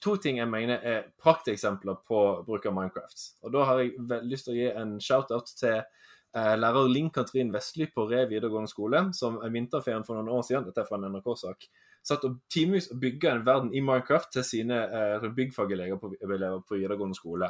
[0.04, 3.22] to ting jeg mener er prakteksempler på bruk av Minecraft.
[3.42, 7.52] Og Da har jeg lyst til å gi en shout-out til uh, lærer Linn Katrin
[7.54, 11.00] Vestly på Re videregående skole, som i vinterferien for noen år siden, dette er fra
[11.00, 11.68] en NRK-sak,
[12.04, 16.76] satt og timevis og bygga en verden i Minecraft til sine uh, byggfagelever på, på
[16.76, 17.48] videregående skole.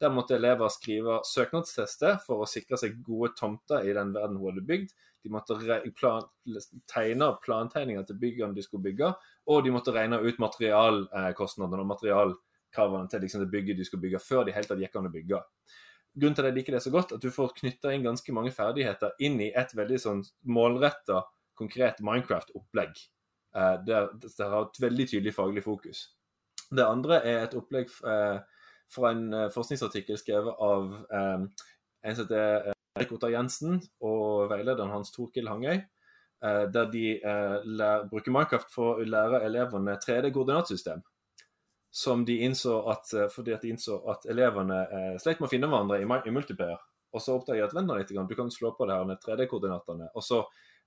[0.00, 4.50] Der måtte elever skrive søknadstester for å sikre seg gode tomter i den verden hun
[4.50, 4.92] hadde bygd.
[5.26, 5.56] De måtte
[5.98, 6.26] plan
[6.86, 9.10] tegne plantegninger til byggene de skulle bygge,
[9.50, 14.22] og de måtte regne ut materialkostnadene og materialkravene til liksom, det bygget de skulle bygge,
[14.22, 15.42] før de helt gikk an å bygge.
[16.16, 18.54] Grunnen til at jeg liker det så godt, at du får knytta inn ganske mange
[18.54, 21.24] ferdigheter inn i et veldig sånn målretta,
[21.58, 23.02] konkret Minecraft-opplegg.
[23.56, 26.06] Eh, der det har et veldig tydelig faglig fokus.
[26.70, 28.38] Det andre er et opplegg eh,
[28.94, 31.44] fra en eh, forskningsartikkel skrevet av eh,
[32.06, 35.82] en som heter Erik Ottar Jensen og veilederen hans Torkil Hangøy.
[36.44, 41.00] Eh, der de eh, lær, bruker Minecraft for å lære elevene 3D-koordinatsystem.
[41.96, 44.82] Som de innså at, eh, fordi at de innså at elevene
[45.22, 46.80] sleit med å finne hverandre i, i multiplayer.
[47.16, 50.10] Og så oppdager jeg at vent litt, du kan slå på det her med 3D-koordinatene.
[50.12, 50.42] Og så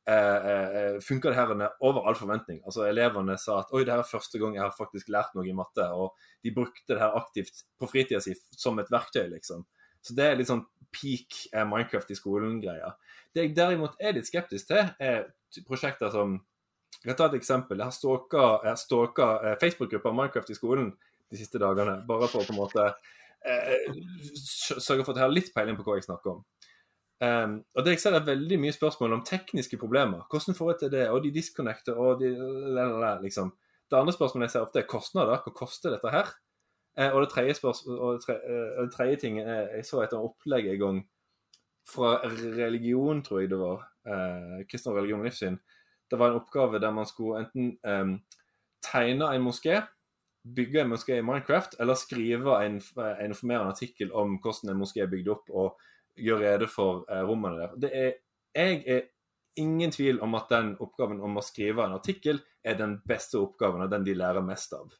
[0.09, 1.53] eh, funker det her
[1.85, 2.61] over all forventning.
[2.65, 5.49] Altså Elevene sa at oi, det her er første gang jeg har faktisk lært noe
[5.49, 5.87] i matte.
[5.97, 6.13] Og
[6.45, 9.65] de brukte det her aktivt på fritida si som et verktøy, liksom.
[10.05, 12.93] Så det er litt sånn peak eh, Minecraft i skolen-greia.
[13.33, 15.27] Det jeg derimot er litt skeptisk til, er
[15.67, 16.39] prosjekter som
[17.05, 17.79] Jeg tar et eksempel.
[17.79, 20.89] Jeg har stalka eh, Facebook-gruppa Minecraft i skolen
[21.29, 22.87] de siste dagene, bare for å på en måte
[23.45, 23.85] eh,
[24.35, 26.41] sørge for at jeg har litt peiling på hva jeg snakker om.
[27.19, 30.23] Um, og det jeg ser er veldig mye spørsmål om tekniske problemer.
[30.31, 31.05] Hvordan får jeg til det?
[31.11, 32.29] Og de disconnecter og de
[33.23, 33.51] liksom.
[33.89, 35.41] Det andre spørsmålet jeg ser ofte, er kostnader.
[35.43, 36.31] Hva koster dette her?
[36.99, 40.99] Eh, og det tredje, og det tredje, ting er Jeg så et opplegg en gang
[41.87, 43.87] fra religion, tror jeg det var.
[44.05, 45.59] Eh, kristen religion og livssyn.
[46.11, 48.19] Det var en oppgave der man skulle enten eh,
[48.83, 49.81] tegne en moské
[50.55, 55.03] bygge en moské i Minecraft, eller skrive en, en informerende artikkel om hvordan en moské
[55.03, 55.79] er bygd opp, og
[56.19, 57.75] gjøre rede for eh, rommene der.
[57.81, 58.13] Det er,
[58.55, 59.01] jeg er
[59.59, 63.83] ingen tvil om at den oppgaven om å skrive en artikkel er den beste oppgaven,
[63.85, 64.91] og den de lærer mest av.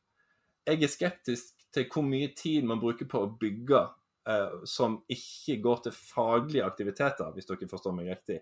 [0.67, 3.81] Jeg er skeptisk til hvor mye tid man bruker på å bygge
[4.29, 8.39] eh, som ikke går til faglige aktiviteter, hvis dere forstår meg riktig.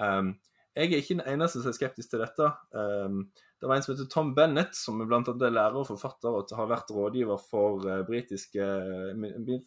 [0.00, 0.34] Um,
[0.76, 2.50] jeg er ikke den eneste som er skeptisk til dette.
[2.70, 3.24] Um,
[3.60, 6.52] det var en som heter Tom Bennett, som er blant annet lærer og forfatter og
[6.56, 8.68] har vært rådgiver for uh, britiske,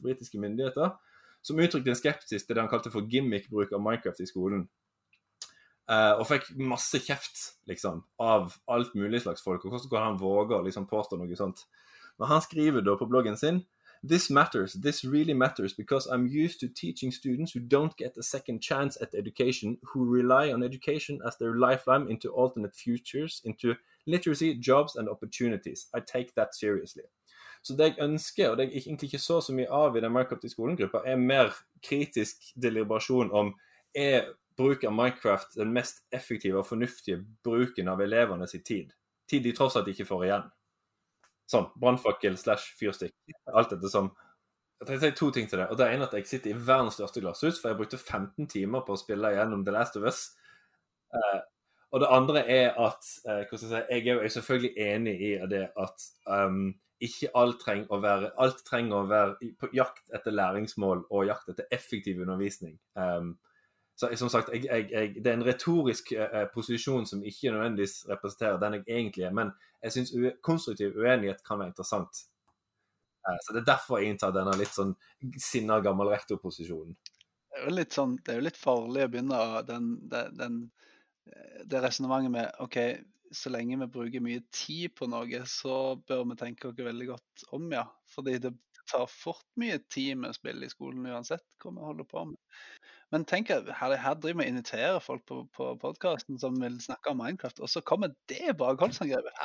[0.01, 0.95] britiske, myndigheter,
[1.43, 4.65] som uttrykte en skepsis til det han kalte for gimmick-bruk av Minecraft i skolen.
[5.91, 9.65] Uh, og fikk masse kjeft liksom, av alt mulig slags folk.
[9.65, 11.65] og Hvordan kan han våge å liksom, påstå noe sånt?
[12.19, 13.63] Men han skriver da på bloggen sin
[14.05, 14.73] This matters.
[14.73, 18.97] This really matters because I'm used to teaching students who don't get a second chance
[19.01, 24.97] at education, who rely on education as their lifeline into alternate futures, into literacy, jobs
[24.97, 25.87] and opportunities.
[25.93, 27.03] I take that seriously.
[27.63, 30.11] Så det jeg ønsker, og det jeg egentlig ikke så så mye av i den
[30.11, 31.53] Minecraft i skolen-gruppa, er mer
[31.83, 33.53] kritisk deliberasjon om
[33.95, 38.91] er bruk av Minecraft den mest effektive og fornuftige bruken av elevenes tid.
[39.29, 40.51] Tid de tross alt ikke får igjen.
[41.51, 43.15] Sånn brannfakkel slash fyrstikk.
[43.51, 44.13] Alt dette som
[44.81, 45.69] Jeg trenger si to ting til det.
[45.71, 48.49] og Det ene er at jeg sitter i verdens største glasshus, for jeg brukte 15
[48.51, 50.25] timer på å spille gjennom The Last of Us.
[51.13, 51.39] Uh,
[51.93, 55.69] og det andre er at uh, jeg, si, jeg, er jo selvfølgelig enig i det
[55.79, 56.73] at um,
[57.03, 61.53] ikke alt trenger å være alt trenger å være på jakt etter læringsmål og jakt
[61.53, 62.75] etter effektiv undervisning.
[62.99, 63.37] Um,
[63.95, 68.59] så som sagt, jeg, jeg, Det er en retorisk eh, posisjon som ikke nødvendigvis representerer
[68.61, 69.33] den jeg egentlig er.
[69.37, 69.51] Men
[69.83, 72.23] jeg syns konstruktiv uenighet kan være interessant.
[73.27, 74.95] Eh, så Det er derfor jeg inntar denne litt sånn
[75.37, 76.97] sinna gammel rektorposisjonen.
[77.53, 80.59] Det er jo litt sånn, det er jo litt farlig å begynne den, den, den,
[81.69, 82.77] det resonnementet med OK,
[83.33, 87.45] så lenge vi bruker mye tid på noe, så bør vi tenke oss veldig godt
[87.53, 87.85] om, ja.
[88.09, 88.55] Fordi det
[88.89, 92.39] tar fort mye tid med å spille i skolen uansett hva vi holder på med.
[93.13, 97.11] Men tenk, her, her driver vi og inviterer folk på, på podkasten som vil snakke
[97.11, 99.35] om Minecraft, og så kommer det bakholdsangrepet!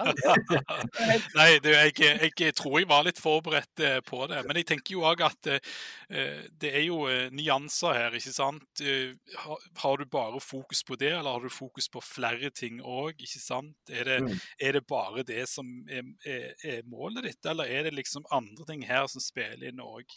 [1.36, 4.40] Nei, du, jeg, jeg, tror jeg var litt forberedt eh, på det.
[4.48, 8.64] Men jeg tenker jo òg at eh, det er jo eh, nyanser her, ikke sant.
[8.80, 12.80] Uh, har, har, du bare fokus på det, eller har du fokus på flere ting
[12.80, 13.76] òg, ikke sant?
[13.92, 14.32] Er det, mm.
[14.64, 18.64] er det, bare det som er, er, er, målet ditt, eller er det liksom andre
[18.70, 20.08] ting her som spiller inn òg?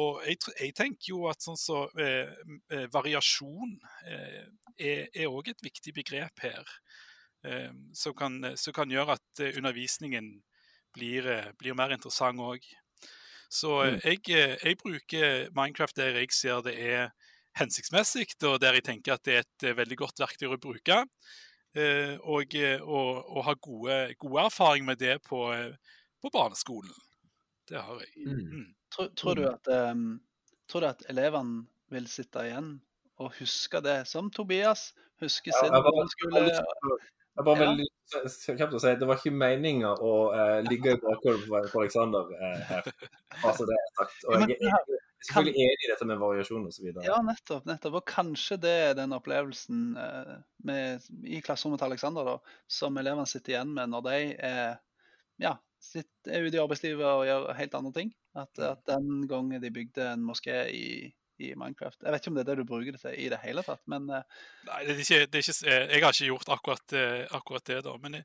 [0.00, 1.84] Og jeg, jeg, tenker jo at sånn så
[2.92, 3.76] variasjon
[4.08, 6.74] eh, er òg et viktig begrep her.
[7.46, 10.32] Eh, som kan, som kan gjøre at eh, undervisningen
[10.96, 11.28] blir,
[11.60, 12.64] blir mer interessant òg.
[13.52, 13.98] Så mm.
[14.02, 17.10] jeg, jeg, bruker Minecraft der jeg ser det er
[17.56, 21.04] hensiktsmessig, og der jeg tenker at det er et veldig godt verktøy å bruke.
[21.76, 25.42] Og, og, og ha gode, gode erfaring med det på,
[26.24, 26.94] på barneskolen.
[27.68, 28.26] Det har jeg.
[28.26, 28.32] Mm.
[28.32, 28.66] mm.
[28.94, 30.20] Tror, tror, du at, um,
[30.70, 32.76] tror, du at, elevene vil sitte igjen
[33.22, 34.90] og huske det, som Tobias
[35.22, 36.42] husker sin ja, barneskole.
[37.36, 37.86] Jeg bare veldig
[38.56, 42.62] kjapt å si Det var ikke meninga å uh, ligge i bakgrunnen på Aleksander uh,
[42.70, 42.88] her.
[43.42, 44.24] Altså det er sagt.
[44.24, 44.86] Og jeg er
[45.26, 46.88] selvfølgelig enig i dette med variasjon osv.
[47.04, 47.66] Ja, nettopp.
[47.68, 47.98] nettopp.
[48.00, 50.32] Og kanskje det er den opplevelsen uh,
[50.64, 52.32] med, i klasserommet til Aleksander
[52.72, 54.16] som elevene sitter igjen med når de
[54.48, 54.80] er,
[55.44, 58.16] ja, sitter, er ute i arbeidslivet og gjør helt andre ting.
[58.36, 60.88] At, at den gangen de bygde en moské i
[61.42, 62.00] i Minecraft.
[62.02, 63.82] Jeg vet ikke om det er det du bruker det til i det hele tatt,
[63.90, 64.22] men uh...
[64.68, 67.82] Nei, det er ikke, det er ikke, jeg har ikke gjort akkurat, uh, akkurat det,
[67.86, 67.96] da.
[68.02, 68.22] Men,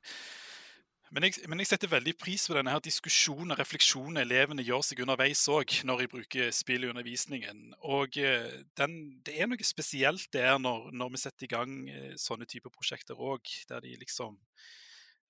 [1.12, 4.80] Men jeg, men jeg, setter veldig pris på denne her diskusjonen og refleksjonen elevene gjør
[4.86, 7.74] seg underveis òg, når de bruker spill i undervisningen.
[7.84, 8.48] Og eh,
[8.80, 12.72] den, det er noe spesielt der når, når vi setter i gang eh, sånne typer
[12.72, 14.38] prosjekter òg, der de liksom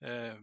[0.06, 0.38] eh,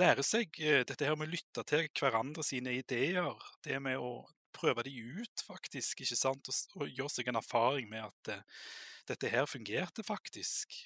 [0.00, 3.36] lærer seg eh, dette her med å lytte til hverandre sine ideer.
[3.60, 4.22] Det med å
[4.54, 6.50] prøve de ut, faktisk, ikke sant?
[6.50, 8.64] Og, og gjøre seg en erfaring med at uh,
[9.10, 10.76] dette her fungerte faktisk.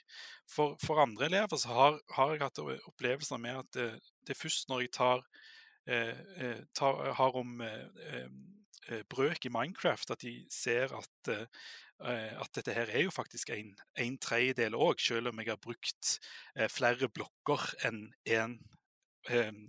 [0.50, 3.88] For, for andre elever så har, har, jeg hatt opplevelser med at det,
[4.24, 5.24] det er først når jeg tar,
[5.90, 7.58] uh, eh tar har om
[9.08, 11.28] brøk i Minecraft, at de ser at,
[12.04, 16.10] at dette her er jo faktisk en, en tredjedel òg, selv om jeg har brukt
[16.68, 18.58] flere blokker enn én
[19.30, 19.60] enn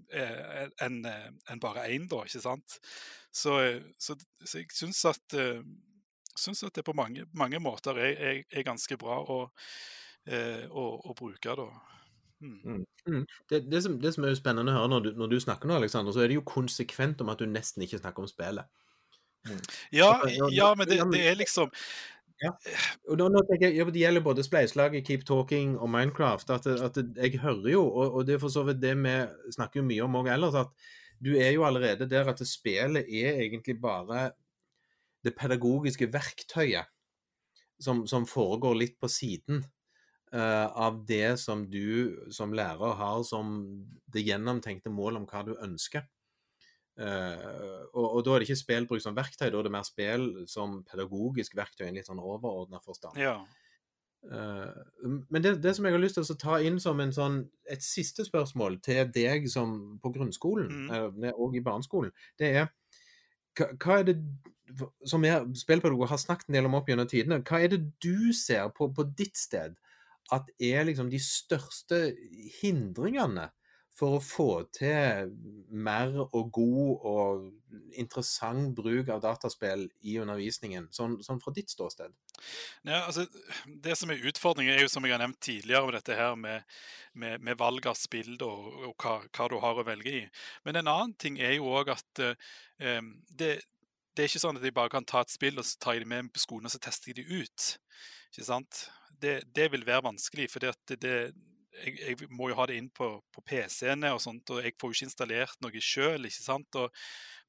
[0.83, 2.79] en, en bare én, da, ikke sant.
[3.35, 3.57] Så,
[3.99, 5.35] så, så jeg syns at
[6.39, 9.41] syns at det på mange, mange måter er, er, er, ganske bra å,
[10.27, 11.55] eh, å, å bruke.
[11.59, 11.67] da.
[12.43, 12.57] Mm.
[12.63, 12.85] Mm.
[13.07, 13.21] mm.
[13.49, 15.79] Det, det, som, det, som, er spennende å høre når du, når du, snakker nå,
[15.79, 18.67] Alexander, så er det jo konsekvent om at du nesten ikke snakker om spillet.
[19.45, 19.61] Mm.
[19.93, 20.09] Ja,
[20.49, 21.69] ja, men det, det er liksom
[22.43, 22.51] ja.
[23.09, 26.49] Og nå, nå tenker jeg, Det gjelder både spleiselaget, Keep Talking og Minecraft.
[26.49, 29.15] at, at Jeg hører jo, og, og det er for så vidt det vi
[29.55, 30.73] snakker jo mye om òg ellers, at
[31.23, 34.31] du er jo allerede der at spillet er egentlig bare
[35.23, 36.91] det pedagogiske verktøyet
[37.81, 39.63] som, som foregår litt på siden
[40.35, 43.57] uh, av det som du som lærer har som
[44.13, 46.05] det gjennomtenkte mål om hva du ønsker.
[46.95, 50.29] Uh, og, og, da er det ikke spillbruk som verktøy, da er det mer spill
[50.47, 53.19] som pedagogisk verktøy i en litt sånn overordna forstand.
[53.19, 53.35] Ja.
[54.25, 54.71] Uh,
[55.29, 57.83] men det, det, som jeg har lyst til å ta inn som en sånn, et
[57.83, 61.29] siste spørsmål til deg som på grunnskolen, mm.
[61.35, 62.71] og i barneskolen, det er
[63.59, 64.19] hva, hva er det
[65.05, 68.31] som jeg, spillpedagoger har snakket en del om opp gjennom tidene, hva er det du
[68.35, 69.75] ser på, på ditt sted
[70.33, 71.99] at er liksom de største
[72.61, 73.49] hindringene
[73.95, 75.31] for å få til
[75.71, 77.45] mer og god og
[77.95, 82.11] interessant bruk av dataspill i undervisningen, sånn, sånn fra ditt ståsted?
[82.83, 83.25] Ja, altså,
[83.65, 86.75] det som er utfordringen, er jo som jeg har nevnt tidligere, med dette her med,
[87.13, 90.25] med, med valg av spill og, og hva, hva, du har å velge i.
[90.67, 92.35] Men en annen ting er jo òg at uh,
[93.31, 93.53] det,
[94.11, 96.03] det er ikke sånn at de bare kan ta et spill og så tar jeg
[96.03, 97.71] det med på skolen og så tester jeg det ut.
[98.33, 98.85] Ikke sant?
[99.23, 101.17] Det, det vil være vanskelig, for det, det,
[101.83, 104.91] jeg, jeg, må jo ha det inn på, på PC-ene, og sånt, og jeg får
[104.91, 106.29] jo ikke installert noe sjøl.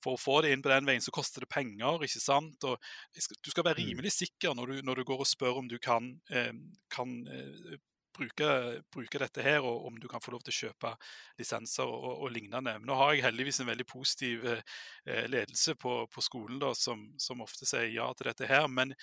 [0.05, 2.05] For å få det inn på den veien, så koster det penger.
[2.05, 2.65] ikke sant?
[2.69, 2.77] Og
[3.17, 3.85] du skal være mm.
[3.91, 6.53] rimelig sikker når du, når du går og spør om du kan, eh,
[6.93, 7.79] kan eh,
[8.17, 8.49] bruke,
[8.93, 10.93] bruke, dette her, og om du kan få lov til å kjøpe
[11.41, 12.77] lisenser og, og, lignende.
[12.79, 17.09] Men nå har jeg heldigvis en veldig positiv eh, ledelse på, på skolen da, som,
[17.21, 18.69] som, ofte sier ja til dette her.
[18.69, 18.95] Men,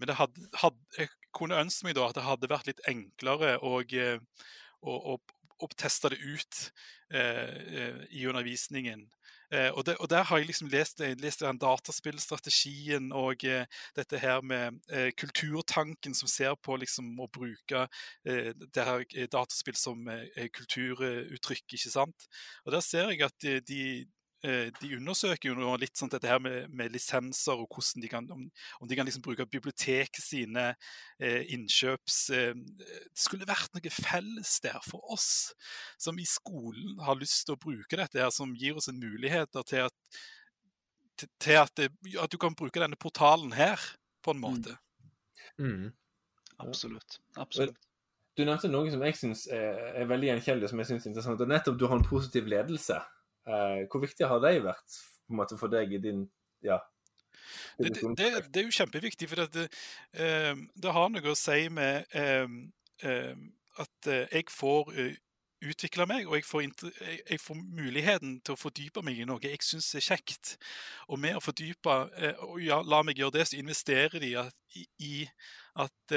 [0.00, 3.80] men hadde, hadde, jeg kunne ønske meg da at det hadde vært litt enklere å,
[4.82, 5.16] å,
[5.60, 6.60] å teste det ut
[7.12, 9.06] eh, eh i undervisningen.
[9.52, 14.18] Eh, og, det, og, Der har jeg liksom lest, lest den dataspillstrategien og eh, dette
[14.22, 17.88] her med eh, kulturtanken som ser på liksom å bruke
[18.24, 21.66] eh, det her eh, dataspill som eh, kulturuttrykk.
[21.66, 22.30] ikke sant?
[22.64, 26.40] Og Der ser jeg at de, de Eh, de undersøker jo litt sånn dette her
[26.40, 28.46] med, med, lisenser, og hvordan de kan, om,
[28.80, 30.70] om de kan liksom bruke biblioteket sine
[31.20, 32.18] eh, innkjøps...
[32.36, 35.52] Eh, det skulle vært noe felles der for oss
[36.00, 39.52] som i skolen har lyst til å bruke dette, her, som gir oss en mulighet
[39.68, 40.20] til, at,
[41.20, 43.80] til, til at, at, du kan bruke denne portalen her,
[44.24, 44.48] på en mm.
[44.48, 44.76] måte.
[45.60, 45.68] Mm.
[45.68, 45.86] Mm.
[46.60, 47.20] Absolutt.
[47.40, 47.76] Absolutt.
[48.38, 51.40] Du nevnte noe som jeg syns er, er veldig gjenkjennelig, som jeg synes er interessant.
[51.44, 53.00] og Nettopp du har en positiv ledelse.
[53.48, 54.98] Eh, hvor viktig har de vært
[55.32, 56.26] måte, for deg i din
[56.60, 56.76] ja,
[57.78, 59.64] det, det, det, er jo kjempeviktig, for det,
[60.12, 63.32] eh, det, har noe å si med eh,
[63.80, 64.92] at jeg får
[65.64, 69.40] utvikle meg, og jeg får, jeg, jeg får, muligheten til å fordype meg i noe
[69.40, 70.54] jeg syns er kjekt.
[71.08, 71.96] Og med å fordype
[72.44, 74.34] og ja, la meg gjøre det, så investerer de
[74.76, 75.14] i, i
[75.80, 76.16] at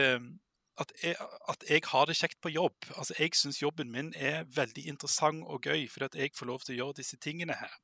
[0.81, 1.15] at jeg,
[1.49, 2.85] at jeg, har det kjekt på jobb.
[2.97, 6.63] Altså, Jeg syns jobben min er veldig interessant og gøy, fordi at jeg får lov
[6.63, 7.75] til å gjøre disse tingene her.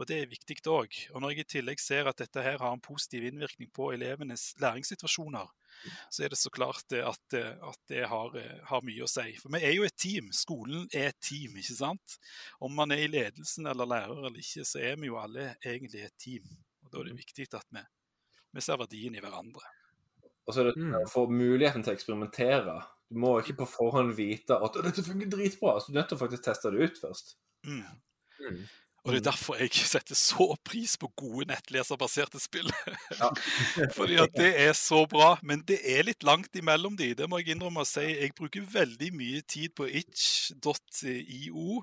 [0.00, 0.94] Og Det er viktig òg.
[1.12, 4.54] Og når jeg i tillegg ser at dette her har en positiv innvirkning på elevenes
[4.62, 5.50] læringssituasjoner,
[6.10, 8.38] så er det så klart at, at det har,
[8.70, 9.36] har, mye å si.
[9.42, 10.30] For vi er jo et team.
[10.32, 12.16] Skolen er et team, ikke sant?
[12.64, 16.06] Om man er i ledelsen eller lærer eller ikke, så er vi jo alle egentlig
[16.06, 16.48] et team.
[16.80, 17.22] Og Da er det mm.
[17.26, 17.84] viktig at vi,
[18.56, 19.68] vi ser verdien i hverandre.
[20.46, 20.96] Og så er det mm.
[21.02, 22.76] å få muligheten til å eksperimentere.
[23.10, 25.78] Du må ikke på forhånd vite at dette fungerer dritbra.
[25.78, 27.34] Så du er nødt til å faktisk teste det ut først.
[27.66, 27.82] Mm.
[28.40, 28.62] Mm.
[29.00, 32.68] Og det er derfor jeg setter så pris på gode nettleserbaserte spill.
[33.16, 33.30] Ja.
[33.98, 37.14] Fordi at det er så bra, men det er litt langt imellom de.
[37.16, 38.04] Det må jeg innrømme å si.
[38.10, 41.80] Jeg bruker veldig mye tid på itch.io.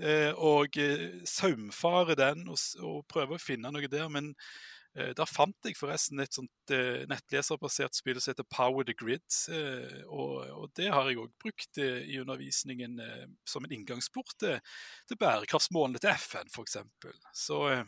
[0.00, 4.08] eh, Og saumfare saumfarer den og, og prøver å finne noe der.
[4.10, 4.79] Men eh,
[5.14, 9.22] der fant jeg forresten et sånt eh, nettleserbasert spill som heter Power the Grid.
[9.54, 14.58] eh, Og, det har jeg òg brukt eh, i undervisningen eh, som en inngangsport til,
[15.20, 16.80] bærekraftsmålene til FN, f.eks.
[17.46, 17.84] Så eh,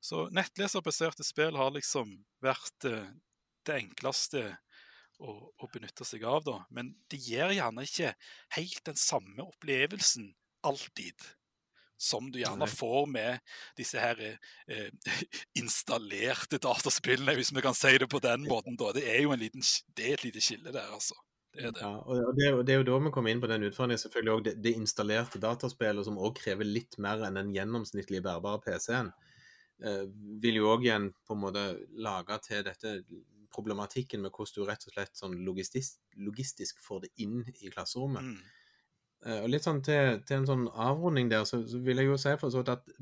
[0.00, 3.10] så nettleserbaserte spill har liksom vært eh,
[3.68, 4.46] det enkleste
[5.20, 6.56] å, å benytte seg av, da.
[6.72, 8.14] Men det gir gjerne ikke
[8.56, 10.32] helt den samme opplevelsen
[10.64, 11.28] alltid.
[12.00, 13.42] Som du gjerne får med
[13.76, 14.86] disse her eh,
[15.60, 18.78] installerte dataspillene, hvis vi kan si det på den måten.
[18.80, 18.92] da.
[18.96, 19.64] Det er jo en liten,
[19.96, 21.18] det er et lite skille der, altså.
[21.52, 21.82] Det er det.
[21.82, 23.98] Ja, og det, er jo- det er jo da vi kommer inn på den utfordringen.
[23.98, 28.60] selvfølgelig også det, det installerte dataspillet, som også krever litt mer enn den gjennomsnittlige bærbare
[28.64, 29.10] PC-en.
[29.82, 30.04] Eh,
[30.40, 31.64] vil jo òg igjen på en måte
[31.98, 33.02] lage til dette
[33.50, 38.22] problematikken med hvordan du rett og slett sånn logistisk, logistisk får det inn i klasserommet.
[38.22, 38.40] Mm.
[39.26, 42.20] Eh, og litt sånn til, til en sånn avrunding der, så, så vil jeg jo
[42.20, 42.94] si for så vidt at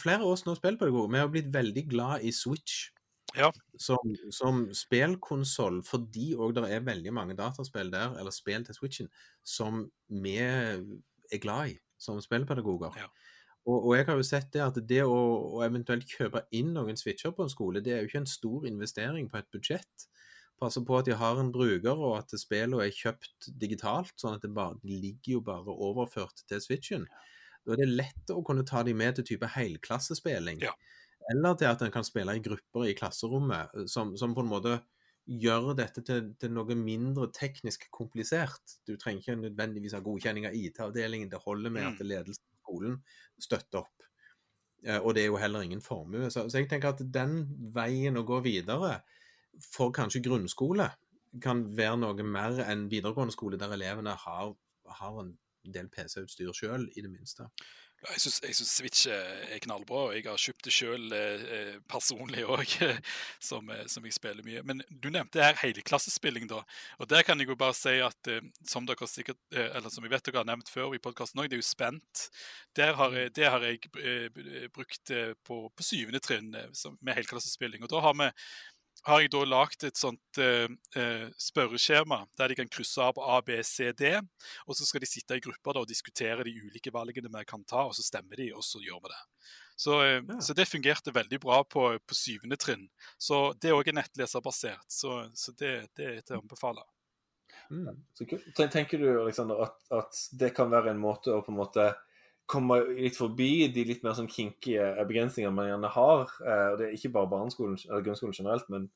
[0.00, 2.90] flere av oss nå spillpedagoger, vi har blitt veldig glad i Switch
[3.38, 3.48] Ja.
[3.80, 9.08] som, som spillkonsoll, fordi òg det er veldig mange dataspill der, eller spill til Switchen,
[9.44, 10.82] som vi er
[11.40, 12.98] glad i som spillpedagoger.
[12.98, 13.08] Ja.
[13.62, 15.18] Og, og jeg har jo sett det at det å,
[15.54, 18.66] å eventuelt kjøpe inn noen switcher på en skole, det er jo ikke en stor
[18.66, 20.08] investering på et budsjett.
[20.62, 24.44] Passe på at de har en bruker, og at spillene er kjøpt digitalt, sånn at
[24.46, 27.08] det bare, de ligger jo bare overført til switchen.
[27.66, 30.62] Da er det lett å kunne ta de med til type helklassespilling.
[30.62, 30.72] Ja.
[31.30, 34.76] Eller til at en kan spille i grupper i klasserommet, som, som på en måte
[35.30, 38.76] gjør dette til, til noe mindre teknisk komplisert.
[38.86, 41.30] Du trenger ikke nødvendigvis ha godkjenning av IT-avdelingen.
[41.30, 41.92] Det holder med Mm.
[41.92, 42.96] at ledelsen i skolen
[43.38, 44.02] støtter opp.
[44.84, 46.26] Eh, Og det er jo heller ingen formue.
[46.30, 48.96] Så, så jeg tenker at den veien å gå videre
[49.72, 50.88] for kanskje grunnskole
[51.42, 54.52] kan være noe mer enn videregående skole, der elevene har,
[55.00, 55.32] har en
[55.64, 57.48] del PC-utstyr sjøl, i det minste.
[58.02, 62.72] Jeg syns, Switch er er knallbra, og jeg har kjøpt det sjøl eh, personlig òg,
[63.48, 64.62] som, eh, som jeg spiller mye.
[64.66, 66.62] Men du nevnte her helklassespilling, da.
[66.98, 70.02] Og der kan jeg jo bare si at eh, som dere sikkert, eh, eller som
[70.02, 72.26] jeg vet dere har nevnt før i podkasten òg, det er jo Spent.
[72.74, 77.86] Der har det har jeg eh, brukt eh, på, på syvende trinn eh, med helklassespilling.
[77.86, 78.32] Og da har vi
[79.06, 83.24] har jeg da lagd et sånt uh, uh, spørreskjema der de kan krysse av på
[83.26, 84.14] A, B, C, D.
[84.66, 87.64] Og så skal de sitte i grupper da, og diskutere de ulike valgene vi kan
[87.64, 89.20] ta, og så stemmer de, og så gjør vi det.
[89.82, 90.40] Så, uh, Ja.
[90.40, 92.86] så det fungerte veldig bra på, på syvende trinn.
[93.18, 94.86] Så det er òg nettleserbasert.
[94.88, 96.86] Så, så det, det er til å anbefale.
[97.72, 98.04] Mm.
[98.14, 98.46] Så kult.
[98.72, 101.90] Tenker du Alexander, at, at det kan være en måte å på en måte
[102.50, 106.22] komme litt forbi de litt mer sånn kinkige begrensningene man gjerne har?
[106.42, 108.90] Eh, og Det er ikke bare barneskolen, eller grunnskolen generelt, men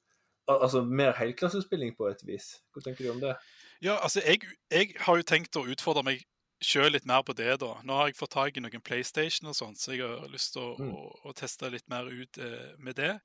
[0.46, 2.56] altså mer helklassespilling på et vis.
[2.74, 3.36] Hva tenker du om det?
[3.82, 4.40] Ja, altså, jeg,
[4.72, 6.24] jeg har jo tenkt å utfordre meg
[6.64, 7.74] sjøl litt mer på det, da.
[7.84, 10.62] Nå har jeg fått tak i noen PlayStation og sånn, så jeg har lyst til
[10.62, 10.92] å, Mm.
[10.96, 13.18] å, å teste litt mer ut eh, med det.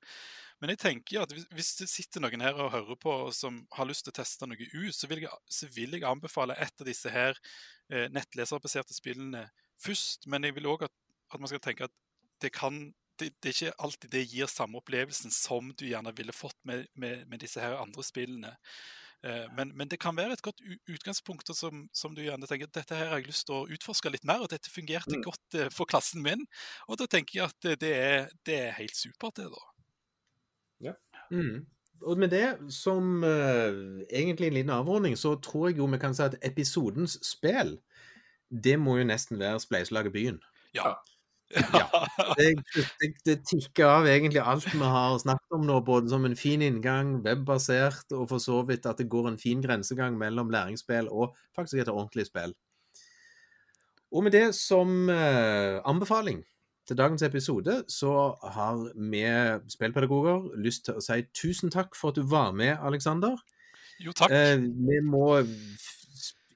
[0.60, 4.04] Men jeg tenker at hvis det sitter noen her og hører på som har lyst
[4.04, 7.10] til å teste noe ut, så vil jeg, så vil jeg anbefale et av disse
[7.10, 7.34] her
[7.90, 9.46] eh, nettleserbaserte spillene
[9.82, 10.26] først.
[10.30, 10.94] Men jeg vil òg at,
[11.34, 11.94] at man skal tenke at
[12.42, 16.32] det kan det, det er ikke alltid det gir samme opplevelsen som du gjerne ville
[16.34, 18.54] fått med, med, med disse her andre spillene.
[19.22, 20.58] Eh, Men, men det kan være et godt
[20.90, 24.24] utgangspunkt som, som du gjerne tenker dette her har jeg lyst til å utforske litt
[24.26, 25.22] mer, og dette fungerte Mm.
[25.28, 26.42] godt eh, for klassen min.
[26.88, 29.62] Og da tenker jeg at det- det er, det er helt supert, det, da.
[31.30, 31.66] Mm.
[32.02, 36.14] Og med det, som uh, egentlig en liten avrunding, så tror jeg jo vi kan
[36.14, 37.76] si at episodens spill,
[38.52, 40.42] det må jo nesten være Spleiselaget Byen.
[40.76, 40.94] Ja.
[41.52, 41.84] Ja.
[42.38, 46.36] Det, det, det tikker av egentlig alt vi har snakket om nå, både som en
[46.36, 51.10] fin inngang, webbasert, og for så vidt at det går en fin grensegang mellom læringsspill
[51.12, 52.54] og faktisk et ordentlig spill.
[54.12, 56.40] Og med det som eh, anbefaling
[56.88, 59.22] til dagens episode, så har vi
[59.72, 63.36] spillpedagoger lyst til å si tusen takk for at du var med, Aleksander.
[64.02, 64.32] Jo, takk.
[64.32, 65.36] Eh, vi må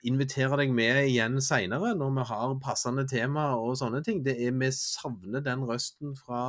[0.07, 4.23] invitere deg med igjen seinere, når vi har passende tema og sånne ting.
[4.27, 6.43] Det er, vi savner den røsten fra,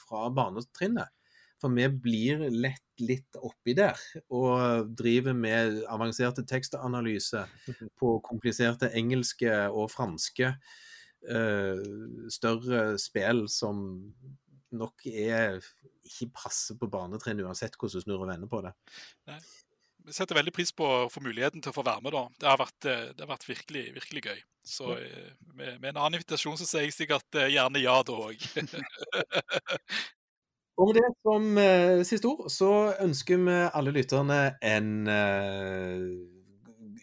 [0.00, 1.12] fra barnetrinnet.
[1.62, 3.98] For vi blir lett litt oppi der,
[4.34, 7.44] og driver med avanserte tekstanalyse
[8.00, 11.80] på kompliserte engelske og franske uh,
[12.30, 13.86] større spill som
[14.74, 15.62] nok er
[16.04, 18.74] ikke passer på barnetrinnet, uansett hvordan du snur og vender på det.
[20.12, 22.12] Setter veldig pris på å få muligheten til å få være med.
[22.12, 22.24] da.
[22.40, 24.42] Det har vært, eh, det har vært virkelig, virkelig gøy.
[24.64, 28.18] Så eh, med, med, en annen invitasjon så sier jeg sikkert eh, gjerne ja da
[28.28, 28.44] òg.
[30.74, 36.00] Og med det som eh, siste ord, så ønsker vi alle lytterne en eh,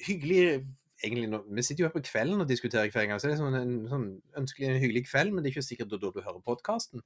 [0.07, 0.65] hyggelig
[1.03, 3.57] egentlig, Vi sitter jo her på kvelden og diskuterer hver gang, så det er sånn
[3.57, 7.01] en sånn ønskelig en hyggelig kveld, men det er ikke sikkert da du hører podkasten.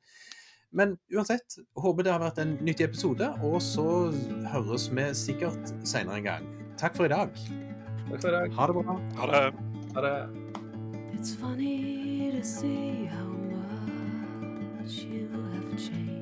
[0.76, 3.86] Men uansett, håper det har vært en nyttig episode, og så
[4.52, 6.50] høres vi sikkert senere en gang.
[6.82, 7.32] Takk for i dag.
[8.10, 8.52] Takk for i dag.
[8.58, 8.98] Ha det bra.
[9.22, 9.46] Ha det.
[9.96, 10.18] Ha det.
[11.16, 16.14] It's funny to see how much you have changed.